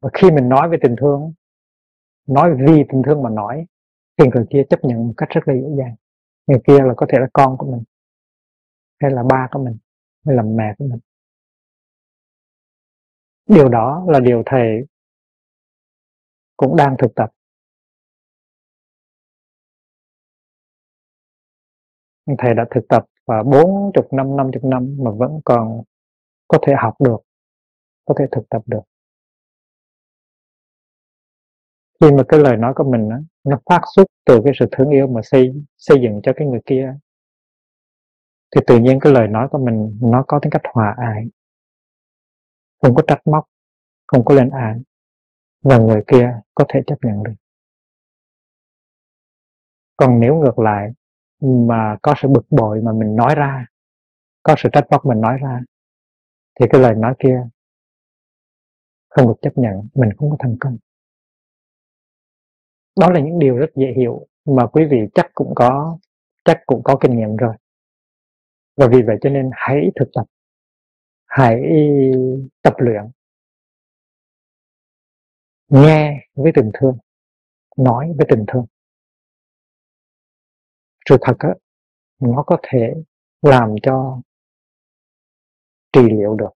Và 0.00 0.10
khi 0.12 0.30
mình 0.30 0.48
nói 0.48 0.68
về 0.68 0.78
tình 0.82 0.96
thương 1.00 1.32
nói 2.26 2.54
vì 2.66 2.84
tình 2.88 3.02
thương 3.06 3.22
mà 3.22 3.30
nói 3.30 3.66
thì 4.18 4.24
người 4.34 4.46
kia 4.50 4.62
chấp 4.70 4.80
nhận 4.82 5.06
một 5.06 5.14
cách 5.16 5.28
rất 5.28 5.40
là 5.46 5.54
dễ 5.54 5.68
dàng. 5.78 5.94
Người 6.46 6.60
kia 6.66 6.78
là 6.84 6.94
có 6.96 7.06
thể 7.08 7.18
là 7.18 7.26
con 7.32 7.56
của 7.58 7.66
mình, 7.72 7.82
hay 9.00 9.10
là 9.10 9.22
ba 9.22 9.48
của 9.52 9.64
mình, 9.64 9.76
hay 10.26 10.36
là 10.36 10.42
mẹ 10.42 10.74
của 10.78 10.84
mình. 10.84 11.00
Điều 13.46 13.68
đó 13.68 14.04
là 14.08 14.20
điều 14.20 14.42
thầy 14.46 14.86
cũng 16.56 16.76
đang 16.76 16.96
thực 16.98 17.14
tập. 17.16 17.30
Thầy 22.38 22.54
đã 22.54 22.64
thực 22.70 22.88
tập 22.88 23.04
và 23.26 23.42
bốn 23.42 23.90
chục 23.94 24.12
năm 24.12 24.36
năm 24.36 24.50
chục 24.52 24.64
năm 24.64 24.96
mà 25.00 25.10
vẫn 25.10 25.40
còn 25.44 25.82
có 26.48 26.58
thể 26.66 26.72
học 26.78 26.94
được, 27.00 27.16
có 28.04 28.14
thể 28.18 28.24
thực 28.32 28.48
tập 28.50 28.62
được 28.66 28.82
khi 32.00 32.12
mà 32.12 32.22
cái 32.28 32.40
lời 32.40 32.56
nói 32.56 32.72
của 32.76 32.84
mình 32.84 33.08
đó, 33.08 33.16
nó 33.44 33.60
phát 33.70 33.80
xuất 33.96 34.04
từ 34.26 34.40
cái 34.44 34.52
sự 34.58 34.66
thương 34.72 34.90
yêu 34.90 35.06
mà 35.06 35.20
xây 35.24 35.52
xây 35.76 35.98
dựng 36.02 36.20
cho 36.22 36.32
cái 36.36 36.48
người 36.48 36.60
kia 36.66 36.94
thì 38.54 38.60
tự 38.66 38.78
nhiên 38.78 38.98
cái 39.00 39.12
lời 39.12 39.28
nói 39.28 39.48
của 39.50 39.58
mình 39.58 39.98
nó 40.02 40.24
có 40.28 40.38
tính 40.42 40.50
cách 40.50 40.62
hòa 40.72 40.94
ái. 40.98 41.28
Không 42.82 42.94
có 42.94 43.02
trách 43.06 43.26
móc 43.26 43.44
không 44.06 44.24
có 44.24 44.34
lên 44.34 44.50
án 44.50 44.82
và 45.62 45.78
người 45.78 46.02
kia 46.06 46.40
có 46.54 46.64
thể 46.68 46.80
chấp 46.86 46.96
nhận 47.02 47.22
được. 47.22 47.34
Còn 49.96 50.20
nếu 50.20 50.34
ngược 50.36 50.58
lại 50.58 50.90
mà 51.40 51.96
có 52.02 52.14
sự 52.22 52.28
bực 52.28 52.46
bội 52.50 52.80
mà 52.82 52.92
mình 52.92 53.16
nói 53.16 53.34
ra 53.34 53.66
có 54.42 54.54
sự 54.58 54.68
trách 54.72 54.84
móc 54.90 55.06
mình 55.06 55.20
nói 55.20 55.38
ra 55.38 55.60
thì 56.60 56.66
cái 56.70 56.80
lời 56.80 56.94
nói 56.94 57.14
kia 57.18 57.48
không 59.08 59.28
được 59.28 59.34
chấp 59.42 59.52
nhận 59.58 59.88
mình 59.94 60.10
không 60.18 60.30
có 60.30 60.36
thành 60.38 60.56
công 60.60 60.76
đó 63.00 63.10
là 63.10 63.20
những 63.20 63.38
điều 63.38 63.56
rất 63.56 63.70
dễ 63.74 63.92
hiểu 63.96 64.26
mà 64.44 64.66
quý 64.66 64.84
vị 64.90 64.98
chắc 65.14 65.26
cũng 65.34 65.52
có, 65.56 65.98
chắc 66.44 66.60
cũng 66.66 66.82
có 66.84 66.98
kinh 67.00 67.18
nghiệm 67.18 67.36
rồi. 67.36 67.54
Và 68.76 68.88
vì 68.92 69.02
vậy 69.02 69.16
cho 69.20 69.30
nên 69.30 69.50
hãy 69.52 69.90
thực 69.96 70.08
tập, 70.14 70.24
hãy 71.26 71.62
tập 72.62 72.74
luyện. 72.78 73.02
Nghe 75.68 76.28
với 76.34 76.52
tình 76.54 76.70
thương, 76.74 76.98
nói 77.76 78.12
với 78.16 78.26
tình 78.30 78.44
thương. 78.48 78.66
Sự 81.08 81.16
thật 81.20 81.36
á, 81.38 81.54
nó 82.20 82.42
có 82.46 82.58
thể 82.62 82.94
làm 83.42 83.74
cho 83.82 84.20
trị 85.92 86.00
liệu 86.02 86.34
được. 86.34 86.50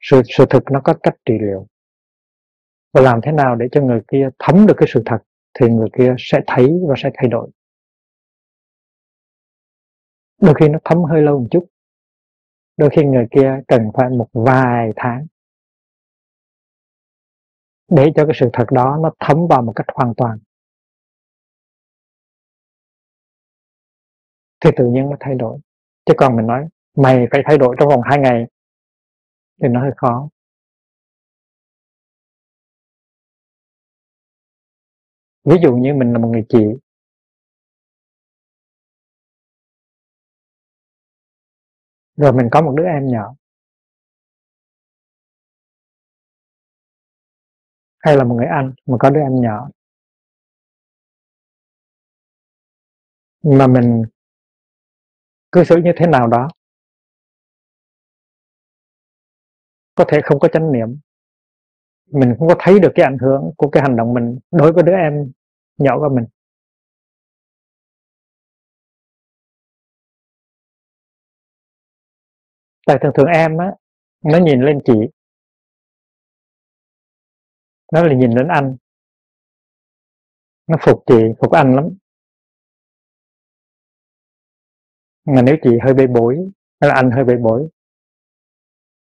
Sự 0.00 0.22
sự 0.38 0.44
thực 0.50 0.62
nó 0.72 0.80
có 0.84 0.94
cách 1.02 1.14
trị 1.24 1.34
liệu 1.40 1.66
và 2.96 3.02
làm 3.02 3.20
thế 3.22 3.32
nào 3.32 3.56
để 3.56 3.66
cho 3.72 3.80
người 3.80 4.00
kia 4.08 4.28
thấm 4.38 4.66
được 4.66 4.74
cái 4.76 4.88
sự 4.92 5.02
thật 5.06 5.18
thì 5.60 5.68
người 5.68 5.88
kia 5.98 6.14
sẽ 6.18 6.40
thấy 6.46 6.66
và 6.88 6.94
sẽ 6.98 7.10
thay 7.14 7.28
đổi. 7.28 7.50
Đôi 10.40 10.54
khi 10.60 10.68
nó 10.68 10.78
thấm 10.84 11.04
hơi 11.04 11.22
lâu 11.22 11.38
một 11.38 11.46
chút. 11.50 11.66
Đôi 12.76 12.90
khi 12.96 13.04
người 13.04 13.26
kia 13.30 13.60
cần 13.68 13.80
phải 13.94 14.08
một 14.10 14.28
vài 14.32 14.90
tháng 14.96 15.26
để 17.88 18.12
cho 18.16 18.26
cái 18.26 18.34
sự 18.40 18.50
thật 18.52 18.64
đó 18.70 18.98
nó 19.02 19.10
thấm 19.20 19.36
vào 19.50 19.62
một 19.62 19.72
cách 19.76 19.86
hoàn 19.94 20.14
toàn. 20.16 20.38
Thì 24.60 24.70
tự 24.76 24.84
nhiên 24.86 25.10
nó 25.10 25.16
thay 25.20 25.34
đổi. 25.34 25.58
Chứ 26.06 26.14
còn 26.16 26.36
mình 26.36 26.46
nói, 26.46 26.68
mày 26.96 27.26
phải 27.30 27.42
thay 27.46 27.58
đổi 27.58 27.76
trong 27.78 27.88
vòng 27.88 28.00
hai 28.04 28.18
ngày. 28.18 28.46
Thì 29.62 29.68
nó 29.68 29.80
hơi 29.80 29.92
khó. 29.96 30.28
Ví 35.46 35.56
dụ 35.62 35.76
như 35.76 35.94
mình 35.94 36.12
là 36.12 36.18
một 36.18 36.28
người 36.28 36.44
chị. 36.48 36.64
Rồi 42.16 42.32
mình 42.32 42.48
có 42.52 42.62
một 42.62 42.74
đứa 42.76 42.84
em 42.84 43.08
nhỏ. 43.08 43.34
Hay 47.98 48.16
là 48.16 48.24
một 48.24 48.34
người 48.34 48.46
anh 48.46 48.74
mà 48.86 48.96
có 49.00 49.10
đứa 49.10 49.20
em 49.20 49.40
nhỏ. 49.40 49.68
Mà 53.42 53.66
mình 53.66 54.02
cư 55.52 55.64
xử 55.64 55.76
như 55.76 55.90
thế 55.96 56.06
nào 56.06 56.26
đó, 56.26 56.48
có 59.94 60.04
thể 60.08 60.20
không 60.24 60.38
có 60.38 60.48
chánh 60.52 60.72
niệm 60.72 60.98
mình 62.12 62.34
không 62.38 62.48
có 62.48 62.54
thấy 62.58 62.80
được 62.80 62.92
cái 62.94 63.04
ảnh 63.06 63.18
hưởng 63.18 63.52
của 63.56 63.68
cái 63.70 63.82
hành 63.82 63.96
động 63.96 64.14
mình 64.14 64.38
đối 64.50 64.72
với 64.72 64.82
đứa 64.82 64.92
em 64.92 65.32
nhỏ 65.78 65.98
của 65.98 66.08
mình. 66.14 66.24
Tại 72.86 72.98
thường 73.02 73.12
thường 73.14 73.26
em 73.26 73.58
á, 73.58 73.72
nó 74.24 74.38
nhìn 74.38 74.60
lên 74.60 74.78
chị. 74.84 74.92
Nó 77.92 78.02
là 78.02 78.14
nhìn 78.14 78.30
đến 78.34 78.48
anh. 78.48 78.76
Nó 80.66 80.76
phục 80.80 81.02
chị, 81.06 81.14
phục 81.40 81.52
anh 81.52 81.74
lắm. 81.76 81.88
Mà 85.24 85.42
nếu 85.42 85.56
chị 85.62 85.70
hơi 85.82 85.94
bê 85.94 86.06
bối, 86.06 86.50
hay 86.80 86.88
là 86.88 86.94
anh 86.94 87.10
hơi 87.10 87.24
bê 87.24 87.34
bối, 87.36 87.68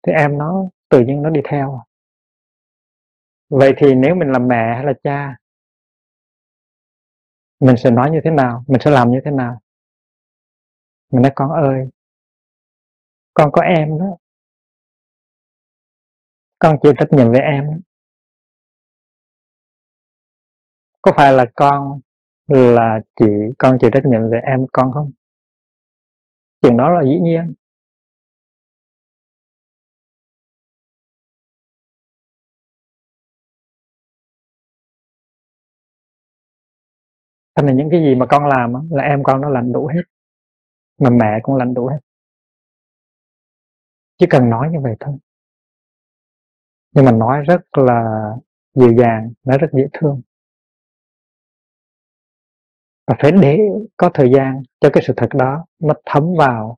thì 0.07 0.13
em 0.13 0.39
nó 0.39 0.69
tự 0.89 1.01
nhiên 1.01 1.23
nó 1.23 1.31
đi 1.31 1.41
theo 1.51 1.88
vậy 3.49 3.73
thì 3.77 3.95
nếu 3.95 4.15
mình 4.15 4.29
là 4.29 4.39
mẹ 4.39 4.75
hay 4.75 4.85
là 4.85 4.93
cha, 5.05 5.37
mình 7.61 7.77
sẽ 7.77 7.91
nói 7.91 8.11
như 8.11 8.21
thế 8.25 8.31
nào? 8.31 8.65
Mình 8.67 8.81
sẽ 8.85 8.91
làm 8.91 9.11
như 9.11 9.19
thế 9.25 9.31
nào? 9.31 9.61
Mình 11.13 11.23
nói, 11.23 11.33
con 11.35 11.51
ơi, 11.51 11.89
con 13.35 13.53
có 13.53 13.63
em 13.63 13.99
đó. 13.99 14.17
Con 16.59 16.77
chịu 16.83 16.93
trách 16.99 17.09
nhiệm 17.13 17.33
về 17.33 17.41
em. 17.41 17.81
Có 21.03 21.13
phải 21.17 21.33
là 21.33 21.47
con 21.55 22.01
là 22.49 23.01
chị, 23.21 23.27
con 23.59 23.79
chịu 23.81 23.91
trách 23.95 24.05
nhiệm 24.07 24.31
về 24.31 24.41
em, 24.47 24.67
con 24.73 24.93
không? 24.93 25.11
Chuyện 26.63 26.77
đó 26.77 26.91
là 26.91 27.03
dĩ 27.05 27.19
nhiên. 27.23 27.55
Thành 37.59 37.67
là 37.67 37.73
những 37.73 37.89
cái 37.91 38.01
gì 38.01 38.15
mà 38.15 38.27
con 38.27 38.47
làm 38.47 38.73
là 38.91 39.03
em 39.03 39.23
con 39.23 39.41
nó 39.41 39.49
làm 39.49 39.73
đủ 39.73 39.87
hết. 39.87 40.03
Mà 40.99 41.11
mẹ 41.11 41.39
cũng 41.43 41.57
làm 41.57 41.75
đủ 41.75 41.87
hết. 41.87 41.99
Chỉ 44.19 44.27
cần 44.31 44.51
nói 44.51 44.69
như 44.73 44.79
vậy 44.83 44.95
thôi. 45.01 45.19
Nhưng 46.93 47.05
mà 47.05 47.13
nói 47.13 47.43
rất 47.43 47.79
là 47.79 48.31
dịu 48.75 48.95
dàng, 48.99 49.33
nói 49.45 49.59
rất 49.59 49.69
dễ 49.73 49.83
thương. 49.93 50.21
Và 53.07 53.15
phải 53.23 53.33
để 53.43 53.59
có 53.97 54.11
thời 54.15 54.31
gian 54.37 54.63
cho 54.81 54.91
cái 54.93 55.05
sự 55.07 55.13
thật 55.17 55.29
đó 55.35 55.65
nó 55.79 55.95
thấm 56.07 56.35
vào 56.39 56.77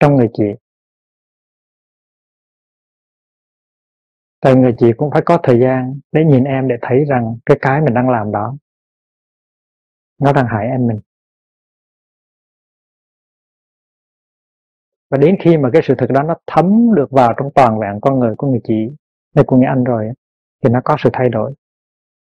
trong 0.00 0.16
người 0.16 0.28
chị. 0.32 0.44
Tại 4.40 4.54
người 4.54 4.74
chị 4.78 4.86
cũng 4.96 5.10
phải 5.10 5.22
có 5.26 5.38
thời 5.42 5.60
gian 5.60 6.00
để 6.12 6.24
nhìn 6.24 6.44
em 6.44 6.68
để 6.68 6.74
thấy 6.82 7.04
rằng 7.08 7.36
cái 7.46 7.58
cái 7.60 7.80
mình 7.80 7.94
đang 7.94 8.10
làm 8.10 8.32
đó 8.32 8.56
nó 10.18 10.32
đang 10.32 10.46
hại 10.46 10.66
em 10.66 10.86
mình. 10.86 11.00
Và 15.10 15.18
đến 15.18 15.36
khi 15.40 15.56
mà 15.56 15.70
cái 15.72 15.82
sự 15.84 15.94
thật 15.98 16.06
đó 16.10 16.22
nó 16.22 16.34
thấm 16.46 16.94
được 16.94 17.10
vào 17.10 17.32
trong 17.36 17.50
toàn 17.54 17.78
vẹn 17.78 17.98
con 18.02 18.18
người 18.18 18.34
của 18.36 18.46
người 18.46 18.60
chị 18.64 18.88
hay 19.34 19.44
của 19.44 19.56
người 19.56 19.66
anh 19.66 19.84
rồi 19.84 20.12
thì 20.62 20.70
nó 20.70 20.80
có 20.84 20.96
sự 21.04 21.10
thay 21.12 21.28
đổi. 21.28 21.54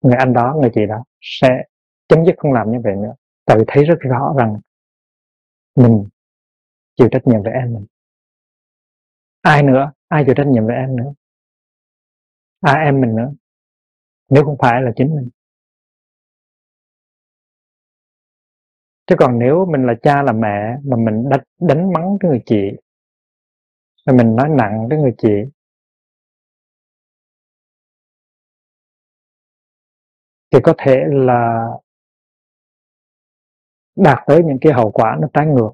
Người 0.01 0.15
anh 0.17 0.33
đó, 0.33 0.55
người 0.61 0.71
chị 0.73 0.85
đó 0.85 1.03
sẽ 1.21 1.63
chấm 2.07 2.25
dứt 2.25 2.35
không 2.37 2.53
làm 2.53 2.71
như 2.71 2.77
vậy 2.83 2.95
nữa. 2.95 3.13
Tại 3.45 3.57
vì 3.57 3.63
thấy 3.67 3.83
rất 3.85 3.99
rõ 3.99 4.33
rằng 4.37 4.59
mình 5.75 6.05
chịu 6.95 7.07
trách 7.11 7.27
nhiệm 7.27 7.43
về 7.43 7.51
em 7.51 7.73
mình. 7.73 7.85
Ai 9.41 9.63
nữa? 9.63 9.91
Ai 10.07 10.23
chịu 10.25 10.35
trách 10.37 10.47
nhiệm 10.47 10.67
về 10.67 10.75
em 10.75 10.95
nữa? 10.95 11.13
Ai 12.61 12.85
em 12.85 13.01
mình 13.01 13.15
nữa. 13.15 13.31
Nếu 14.29 14.43
không 14.43 14.57
phải 14.59 14.81
là 14.81 14.91
chính 14.95 15.15
mình. 15.15 15.29
Chứ 19.07 19.15
còn 19.19 19.39
nếu 19.39 19.65
mình 19.65 19.85
là 19.85 19.93
cha 20.01 20.23
là 20.23 20.31
mẹ 20.31 20.77
mà 20.83 20.97
mình 20.97 21.29
đánh, 21.29 21.43
đánh 21.59 21.93
mắng 21.93 22.17
cái 22.19 22.31
người 22.31 22.41
chị 22.45 22.71
rồi 24.05 24.17
mình 24.17 24.35
nói 24.35 24.49
nặng 24.49 24.87
cái 24.89 24.99
người 24.99 25.13
chị. 25.17 25.29
Thì 30.51 30.59
có 30.63 30.73
thể 30.77 30.95
là 31.09 31.67
đạt 33.95 34.17
tới 34.27 34.43
những 34.43 34.57
cái 34.61 34.73
hậu 34.73 34.91
quả 34.91 35.17
nó 35.21 35.27
trái 35.33 35.45
ngược. 35.45 35.71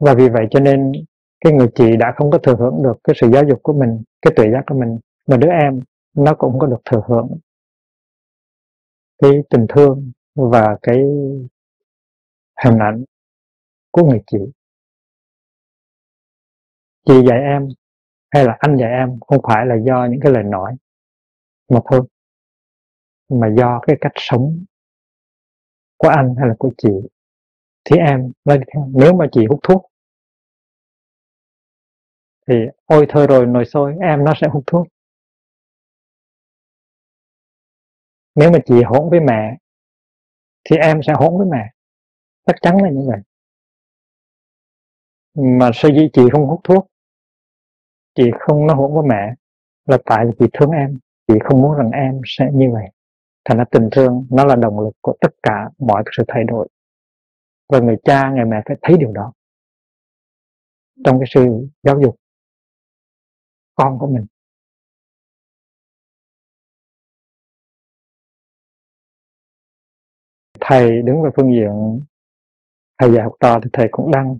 Và 0.00 0.14
vì 0.14 0.28
vậy 0.28 0.46
cho 0.50 0.60
nên 0.60 0.92
cái 1.40 1.52
người 1.52 1.68
chị 1.74 1.96
đã 1.96 2.12
không 2.16 2.30
có 2.30 2.38
thừa 2.38 2.56
hưởng 2.58 2.82
được 2.82 2.96
cái 3.04 3.16
sự 3.20 3.30
giáo 3.32 3.44
dục 3.48 3.60
của 3.62 3.72
mình 3.72 4.02
cái 4.22 4.32
tuệ 4.36 4.50
giác 4.52 4.62
của 4.66 4.74
mình 4.80 4.98
mà 5.28 5.36
đứa 5.36 5.50
em 5.50 5.80
nó 6.16 6.34
cũng 6.34 6.58
có 6.58 6.66
được 6.66 6.80
thừa 6.84 7.02
hưởng 7.06 7.28
cái 9.18 9.30
tình 9.50 9.66
thương 9.68 10.12
và 10.34 10.76
cái 10.82 10.98
hình 12.64 12.78
ảnh 12.78 13.04
của 13.90 14.04
người 14.04 14.20
chị 14.26 14.38
chị 17.06 17.14
dạy 17.28 17.38
em 17.38 17.68
hay 18.30 18.44
là 18.44 18.56
anh 18.58 18.76
dạy 18.76 18.90
em 18.90 19.20
không 19.20 19.40
phải 19.48 19.66
là 19.66 19.74
do 19.86 20.06
những 20.10 20.20
cái 20.20 20.32
lời 20.32 20.42
nói 20.42 20.76
mà 21.68 21.80
thôi, 21.90 22.06
mà 23.28 23.48
do 23.56 23.80
cái 23.86 23.96
cách 24.00 24.12
sống 24.16 24.64
của 25.96 26.08
anh 26.08 26.34
hay 26.38 26.48
là 26.48 26.54
của 26.58 26.70
chị. 26.78 26.90
Thì 27.84 27.96
em 27.96 28.32
nếu 28.94 29.14
mà 29.14 29.26
chị 29.32 29.46
hút 29.50 29.60
thuốc 29.62 29.90
thì 32.48 32.54
ôi 32.86 33.06
thôi 33.08 33.26
rồi, 33.26 33.46
nồi 33.46 33.64
sôi 33.64 33.94
em 34.00 34.24
nó 34.24 34.32
sẽ 34.40 34.48
hút 34.48 34.64
thuốc. 34.66 34.86
Nếu 38.36 38.50
mà 38.50 38.58
chị 38.66 38.82
hỗn 38.82 39.10
với 39.10 39.20
mẹ, 39.20 39.56
thì 40.64 40.76
em 40.76 41.00
sẽ 41.06 41.12
hỗn 41.16 41.38
với 41.38 41.46
mẹ. 41.50 41.70
Chắc 42.46 42.56
chắn 42.62 42.82
là 42.82 42.90
như 42.90 43.08
vậy. 43.08 43.20
Mà 45.34 45.70
sao 45.74 45.90
dĩ 45.90 46.08
chị 46.12 46.22
không 46.32 46.46
hút 46.46 46.60
thuốc? 46.64 46.86
Chị 48.14 48.30
không 48.38 48.66
nó 48.66 48.74
hỗn 48.74 48.94
với 48.94 49.02
mẹ 49.08 49.34
là 49.84 49.98
tại 50.04 50.24
vì 50.26 50.32
chị 50.38 50.46
thương 50.52 50.70
em. 50.70 50.98
Chị 51.28 51.34
không 51.44 51.62
muốn 51.62 51.76
rằng 51.76 51.90
em 51.90 52.20
sẽ 52.24 52.50
như 52.52 52.70
vậy. 52.72 52.90
Thành 53.44 53.58
ra 53.58 53.64
tình 53.70 53.88
thương 53.92 54.26
nó 54.30 54.44
là 54.44 54.56
động 54.56 54.80
lực 54.80 54.94
của 55.00 55.16
tất 55.20 55.34
cả 55.42 55.70
mọi 55.78 56.02
sự 56.16 56.24
thay 56.28 56.44
đổi. 56.44 56.68
Và 57.68 57.78
người 57.80 57.96
cha, 58.04 58.30
người 58.30 58.44
mẹ 58.44 58.62
phải 58.66 58.76
thấy 58.82 58.96
điều 58.98 59.12
đó 59.12 59.32
trong 61.04 61.18
cái 61.18 61.26
sự 61.34 61.68
giáo 61.82 62.00
dục 62.00 62.16
con 63.74 63.98
của 63.98 64.06
mình. 64.06 64.26
Thầy 70.68 71.02
đứng 71.02 71.22
về 71.22 71.30
phương 71.36 71.52
diện 71.54 72.00
thầy 72.98 73.12
dạy 73.12 73.22
học 73.22 73.32
trò 73.40 73.60
thì 73.62 73.70
thầy 73.72 73.88
cũng 73.90 74.10
đang 74.10 74.38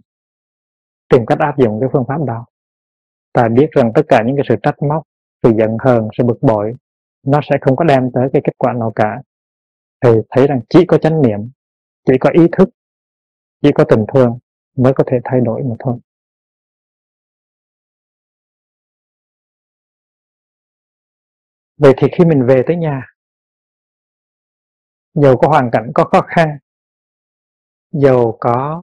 tìm 1.09 1.27
cách 1.27 1.39
áp 1.39 1.59
dụng 1.59 1.81
cái 1.81 1.89
phương 1.93 2.05
pháp 2.09 2.25
đó. 2.27 2.47
Ta 3.33 3.49
biết 3.49 3.71
rằng 3.71 3.93
tất 3.95 4.03
cả 4.09 4.23
những 4.27 4.37
cái 4.37 4.45
sự 4.49 4.55
trách 4.63 4.83
móc, 4.89 5.03
sự 5.43 5.53
giận 5.59 5.77
hờn, 5.81 6.09
sự 6.19 6.25
bực 6.25 6.39
bội, 6.43 6.73
nó 7.27 7.41
sẽ 7.51 7.57
không 7.61 7.77
có 7.77 7.85
đem 7.85 8.11
tới 8.15 8.29
cái 8.33 8.43
kết 8.45 8.53
quả 8.59 8.73
nào 8.73 8.93
cả. 8.95 9.23
Thì 10.05 10.11
thấy 10.31 10.47
rằng 10.47 10.61
chỉ 10.69 10.85
có 10.89 10.99
chánh 10.99 11.23
niệm, 11.23 11.41
chỉ 12.05 12.13
có 12.21 12.31
ý 12.33 12.43
thức, 12.53 12.69
chỉ 13.63 13.71
có 13.75 13.85
tình 13.89 14.05
thương 14.15 14.39
mới 14.77 14.93
có 14.93 15.05
thể 15.07 15.19
thay 15.25 15.41
đổi 15.41 15.63
mà 15.63 15.75
thôi. 15.79 15.99
Vậy 21.79 21.95
thì 21.97 22.09
khi 22.19 22.25
mình 22.25 22.47
về 22.47 22.63
tới 22.67 22.77
nhà 22.77 23.16
dầu 25.23 25.37
có 25.37 25.49
hoàn 25.49 25.71
cảnh 25.73 25.91
có 25.95 26.05
khó 26.05 26.21
khăn, 26.29 26.59
dầu 27.93 28.37
có, 28.41 28.83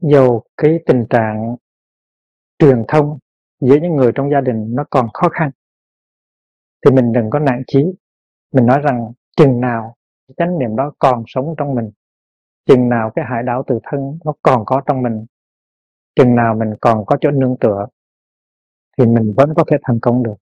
dầu 0.00 0.44
cái 0.56 0.78
tình 0.86 1.04
trạng 1.10 1.56
truyền 2.58 2.84
thông 2.88 3.18
giữa 3.60 3.76
những 3.82 3.96
người 3.96 4.12
trong 4.14 4.30
gia 4.30 4.40
đình 4.40 4.74
nó 4.74 4.84
còn 4.90 5.08
khó 5.12 5.28
khăn, 5.28 5.50
thì 6.84 6.90
mình 6.90 7.12
đừng 7.12 7.30
có 7.30 7.38
nản 7.38 7.62
chí. 7.66 7.84
Mình 8.52 8.66
nói 8.66 8.80
rằng 8.80 9.12
chừng 9.36 9.60
nào 9.60 9.96
chánh 10.36 10.58
niệm 10.58 10.76
đó 10.76 10.92
còn 10.98 11.24
sống 11.26 11.54
trong 11.58 11.74
mình, 11.74 11.90
chừng 12.66 12.88
nào 12.88 13.10
cái 13.14 13.24
hải 13.28 13.42
đảo 13.42 13.62
tự 13.66 13.78
thân 13.82 14.18
nó 14.24 14.32
còn 14.42 14.64
có 14.66 14.82
trong 14.86 15.02
mình, 15.02 15.26
chừng 16.16 16.34
nào 16.34 16.54
mình 16.54 16.74
còn 16.80 17.06
có 17.06 17.16
chỗ 17.20 17.30
nương 17.30 17.56
tựa, 17.60 17.86
thì 18.98 19.06
mình 19.06 19.34
vẫn 19.36 19.54
có 19.56 19.64
thể 19.70 19.76
thành 19.82 19.98
công 20.02 20.22
được. 20.22 20.36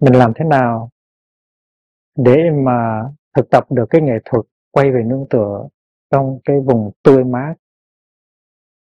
Mình 0.00 0.14
làm 0.14 0.32
thế 0.36 0.44
nào 0.44 0.90
để 2.16 2.50
mà 2.64 3.02
thực 3.36 3.50
tập 3.50 3.66
được 3.70 3.84
cái 3.90 4.02
nghệ 4.02 4.18
thuật 4.24 4.46
quay 4.70 4.90
về 4.90 5.02
nương 5.06 5.26
tựa 5.30 5.68
trong 6.10 6.38
cái 6.44 6.56
vùng 6.60 6.90
tươi 7.02 7.24
mát, 7.24 7.54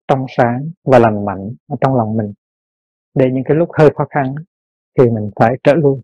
trong 0.09 0.27
sáng 0.37 0.71
và 0.85 0.99
lành 0.99 1.25
mạnh 1.25 1.55
ở 1.69 1.77
trong 1.81 1.95
lòng 1.95 2.17
mình. 2.17 2.33
Để 3.15 3.31
những 3.33 3.45
cái 3.45 3.57
lúc 3.57 3.69
hơi 3.79 3.91
khó 3.95 4.07
khăn 4.11 4.35
thì 4.99 5.05
mình 5.11 5.31
phải 5.37 5.57
trở 5.65 5.75
lui, 5.75 6.01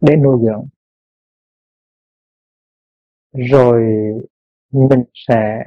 để 0.00 0.16
nuôi 0.16 0.38
dưỡng. 0.44 0.66
Rồi 3.32 3.82
mình 4.70 5.04
sẽ 5.14 5.64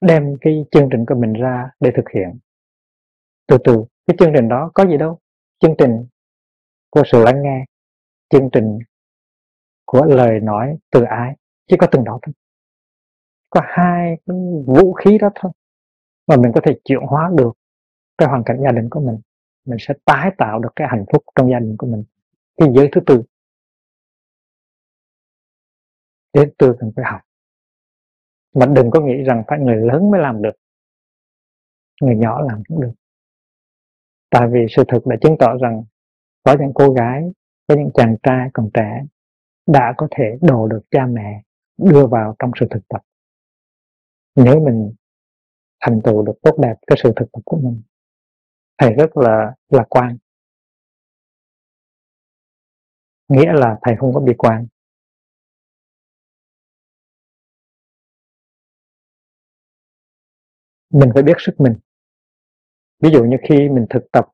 đem 0.00 0.36
cái 0.40 0.64
chương 0.70 0.88
trình 0.92 1.06
của 1.06 1.14
mình 1.14 1.32
ra 1.32 1.70
để 1.80 1.90
thực 1.96 2.04
hiện. 2.14 2.38
Từ 3.46 3.58
từ, 3.64 3.84
cái 4.06 4.16
chương 4.18 4.32
trình 4.34 4.48
đó 4.48 4.70
có 4.74 4.86
gì 4.86 4.96
đâu? 4.96 5.18
Chương 5.58 5.74
trình 5.78 6.06
của 6.90 7.02
sự 7.12 7.24
lắng 7.24 7.42
nghe 7.42 7.64
chương 8.28 8.48
trình 8.52 8.78
của 9.84 10.04
lời 10.04 10.40
nói 10.40 10.76
từ 10.90 11.02
ai 11.02 11.36
chỉ 11.66 11.76
có 11.76 11.86
từng 11.92 12.04
đó 12.04 12.18
thôi. 12.22 12.32
Có 13.50 13.60
hai 13.64 14.16
cái 14.26 14.36
vũ 14.66 14.92
khí 14.92 15.18
đó 15.18 15.30
thôi 15.34 15.52
mà 16.26 16.36
mình 16.36 16.52
có 16.54 16.60
thể 16.64 16.72
chuyển 16.84 17.00
hóa 17.00 17.30
được 17.36 17.52
cái 18.18 18.28
hoàn 18.28 18.42
cảnh 18.46 18.60
gia 18.64 18.72
đình 18.72 18.88
của 18.90 19.00
mình. 19.00 19.20
Mình 19.64 19.78
sẽ 19.80 19.94
tái 20.04 20.30
tạo 20.38 20.58
được 20.58 20.68
cái 20.76 20.88
hạnh 20.90 21.04
phúc 21.12 21.24
trong 21.34 21.50
gia 21.50 21.58
đình 21.58 21.76
của 21.78 21.86
mình 21.86 22.04
cái 22.56 22.68
giới 22.74 22.88
thứ 22.92 23.00
tư 23.06 23.22
đến 26.32 26.52
tư 26.58 26.76
cần 26.80 26.92
phải 26.96 27.04
học. 27.04 27.20
Mà 28.54 28.66
đừng 28.66 28.90
có 28.90 29.00
nghĩ 29.00 29.22
rằng 29.22 29.42
phải 29.48 29.58
người 29.58 29.76
lớn 29.76 30.10
mới 30.10 30.20
làm 30.20 30.42
được, 30.42 30.56
người 32.00 32.16
nhỏ 32.16 32.40
làm 32.40 32.62
cũng 32.68 32.80
được. 32.80 32.92
Tại 34.30 34.48
vì 34.52 34.66
sự 34.76 34.84
thực 34.88 35.06
đã 35.06 35.16
chứng 35.20 35.36
tỏ 35.38 35.56
rằng 35.62 35.84
có 36.42 36.56
những 36.60 36.72
cô 36.74 36.92
gái 36.92 37.32
có 37.66 37.74
những 37.74 37.90
chàng 37.94 38.16
trai 38.22 38.48
còn 38.52 38.70
trẻ 38.74 39.02
đã 39.66 39.94
có 39.96 40.08
thể 40.10 40.24
đồ 40.42 40.68
được 40.68 40.80
cha 40.90 41.06
mẹ 41.06 41.42
đưa 41.76 42.06
vào 42.06 42.36
trong 42.38 42.50
sự 42.60 42.66
thực 42.70 42.88
tập. 42.88 43.02
Nếu 44.34 44.60
mình 44.64 44.94
thành 45.80 46.00
tựu 46.04 46.22
được 46.22 46.34
tốt 46.42 46.58
đẹp 46.62 46.74
cái 46.86 46.98
sự 47.02 47.12
thực 47.16 47.32
tập 47.32 47.40
của 47.44 47.56
mình, 47.56 47.82
thầy 48.78 48.92
rất 48.92 49.16
là 49.16 49.54
lạc 49.68 49.86
quan. 49.88 50.16
Nghĩa 53.28 53.52
là 53.52 53.78
thầy 53.82 53.96
không 53.98 54.14
có 54.14 54.20
bi 54.20 54.32
quan. 54.38 54.66
Mình 60.90 61.10
phải 61.14 61.22
biết 61.22 61.36
sức 61.38 61.54
mình. 61.58 61.74
Ví 63.00 63.10
dụ 63.12 63.24
như 63.24 63.36
khi 63.48 63.68
mình 63.68 63.86
thực 63.90 64.02
tập 64.12 64.28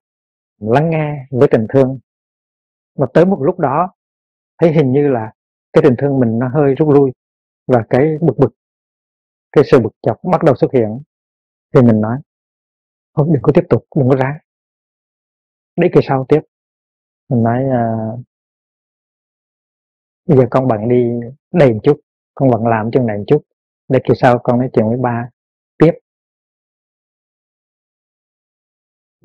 lắng 0.59 0.91
nghe 0.91 1.27
với 1.31 1.49
tình 1.51 1.67
thương 1.75 1.99
mà 3.01 3.07
tới 3.15 3.25
một 3.27 3.39
lúc 3.43 3.59
đó 3.59 3.93
thấy 4.59 4.73
hình 4.73 4.93
như 4.93 5.09
là 5.09 5.33
cái 5.73 5.83
tình 5.85 5.95
thương 5.99 6.21
mình 6.21 6.39
nó 6.39 6.49
hơi 6.49 6.75
rút 6.75 6.89
lui 6.89 7.13
và 7.67 7.85
cái 7.91 8.19
bực 8.21 8.39
bực 8.39 8.55
cái 9.53 9.65
sự 9.71 9.81
bực 9.81 9.93
chọc 10.03 10.21
bắt 10.33 10.43
đầu 10.43 10.55
xuất 10.55 10.73
hiện. 10.73 11.03
Thì 11.75 11.83
mình 11.83 12.01
nói 12.01 12.19
thôi 13.17 13.27
đừng 13.33 13.43
có 13.43 13.53
tiếp 13.55 13.65
tục 13.71 13.87
đừng 13.97 14.09
có 14.09 14.17
ráng. 14.17 14.39
Để 15.77 15.89
kỳ 15.95 16.01
sau 16.09 16.27
tiếp 16.29 16.41
mình 17.29 17.43
nói 17.43 17.65
à, 17.65 17.83
bây 20.27 20.39
giờ 20.39 20.45
con 20.51 20.69
bận 20.69 20.89
đi 20.89 21.21
đây 21.53 21.73
một 21.73 21.81
chút 21.83 22.01
con 22.35 22.51
bận 22.51 22.67
làm 22.67 22.91
chân 22.93 23.07
này 23.07 23.19
một 23.19 23.25
chút 23.27 23.43
để 23.89 24.01
kỳ 24.05 24.15
sau 24.17 24.39
con 24.39 24.59
nói 24.59 24.71
chuyện 24.73 24.89
với 24.89 24.97
ba 24.97 25.29
tiếp. 25.79 25.93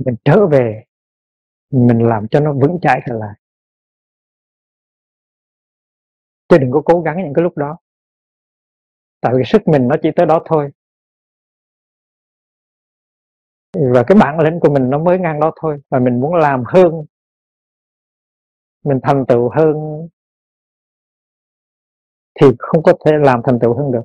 Mình 0.06 0.16
trở 0.26 0.48
về 0.48 0.84
mình 1.72 2.00
làm 2.08 2.28
cho 2.28 2.40
nó 2.40 2.54
vững 2.54 2.80
chãi 2.82 3.02
trở 3.08 3.14
lại 3.14 3.40
chứ 6.56 6.60
đừng 6.60 6.72
có 6.72 6.82
cố 6.86 7.02
gắng 7.02 7.18
những 7.24 7.34
cái 7.34 7.44
lúc 7.44 7.58
đó. 7.58 7.78
Tại 9.22 9.34
vì 9.38 9.44
sức 9.46 9.68
mình 9.68 9.88
nó 9.88 9.96
chỉ 10.02 10.10
tới 10.16 10.26
đó 10.26 10.44
thôi. 10.46 10.72
Và 13.94 14.04
cái 14.08 14.18
bản 14.22 14.40
lĩnh 14.40 14.60
của 14.60 14.70
mình 14.70 14.90
nó 14.90 15.00
mới 15.00 15.20
ngang 15.20 15.40
đó 15.40 15.52
thôi. 15.62 15.82
Và 15.90 16.00
mình 16.00 16.20
muốn 16.20 16.36
làm 16.36 16.64
hơn, 16.68 17.06
mình 18.84 19.00
thành 19.04 19.26
tựu 19.28 19.50
hơn, 19.50 20.08
thì 22.42 22.48
không 22.60 22.84
có 22.84 22.94
thể 23.06 23.12
làm 23.24 23.42
thành 23.46 23.60
tựu 23.60 23.78
hơn 23.78 23.92
được. 23.92 24.04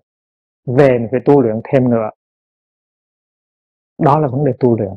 Về 0.67 0.89
mình 0.89 1.09
phải 1.11 1.21
tu 1.25 1.43
luyện 1.43 1.61
thêm 1.65 1.91
nữa. 1.91 2.11
Đó 3.99 4.19
là 4.19 4.29
vấn 4.29 4.45
đề 4.45 4.53
tu 4.61 4.79
luyện. 4.79 4.93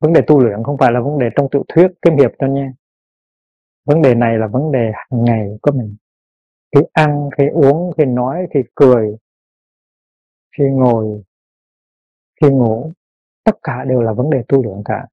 Vấn 0.00 0.12
đề 0.12 0.20
tu 0.26 0.40
luyện 0.40 0.62
không 0.64 0.76
phải 0.78 0.92
là 0.92 1.00
vấn 1.00 1.18
đề 1.18 1.26
trong 1.36 1.48
tiểu 1.50 1.64
thuyết 1.68 1.86
kiếm 2.02 2.16
hiệp 2.16 2.30
đâu 2.38 2.50
nha 2.50 2.72
vấn 3.84 4.02
đề 4.02 4.14
này 4.14 4.38
là 4.38 4.46
vấn 4.46 4.72
đề 4.72 4.92
hàng 4.94 5.24
ngày 5.24 5.58
của 5.62 5.72
mình. 5.72 5.96
Khi 6.74 6.80
ăn, 6.92 7.30
khi 7.38 7.44
uống, 7.48 7.92
khi 7.98 8.04
nói, 8.04 8.46
khi 8.54 8.60
cười, 8.74 9.16
khi 10.58 10.64
ngồi, 10.64 11.22
khi 12.40 12.48
ngủ, 12.48 12.92
tất 13.44 13.56
cả 13.62 13.84
đều 13.84 14.00
là 14.00 14.12
vấn 14.12 14.30
đề 14.30 14.42
tu 14.48 14.62
luyện 14.62 14.82
cả. 14.84 15.06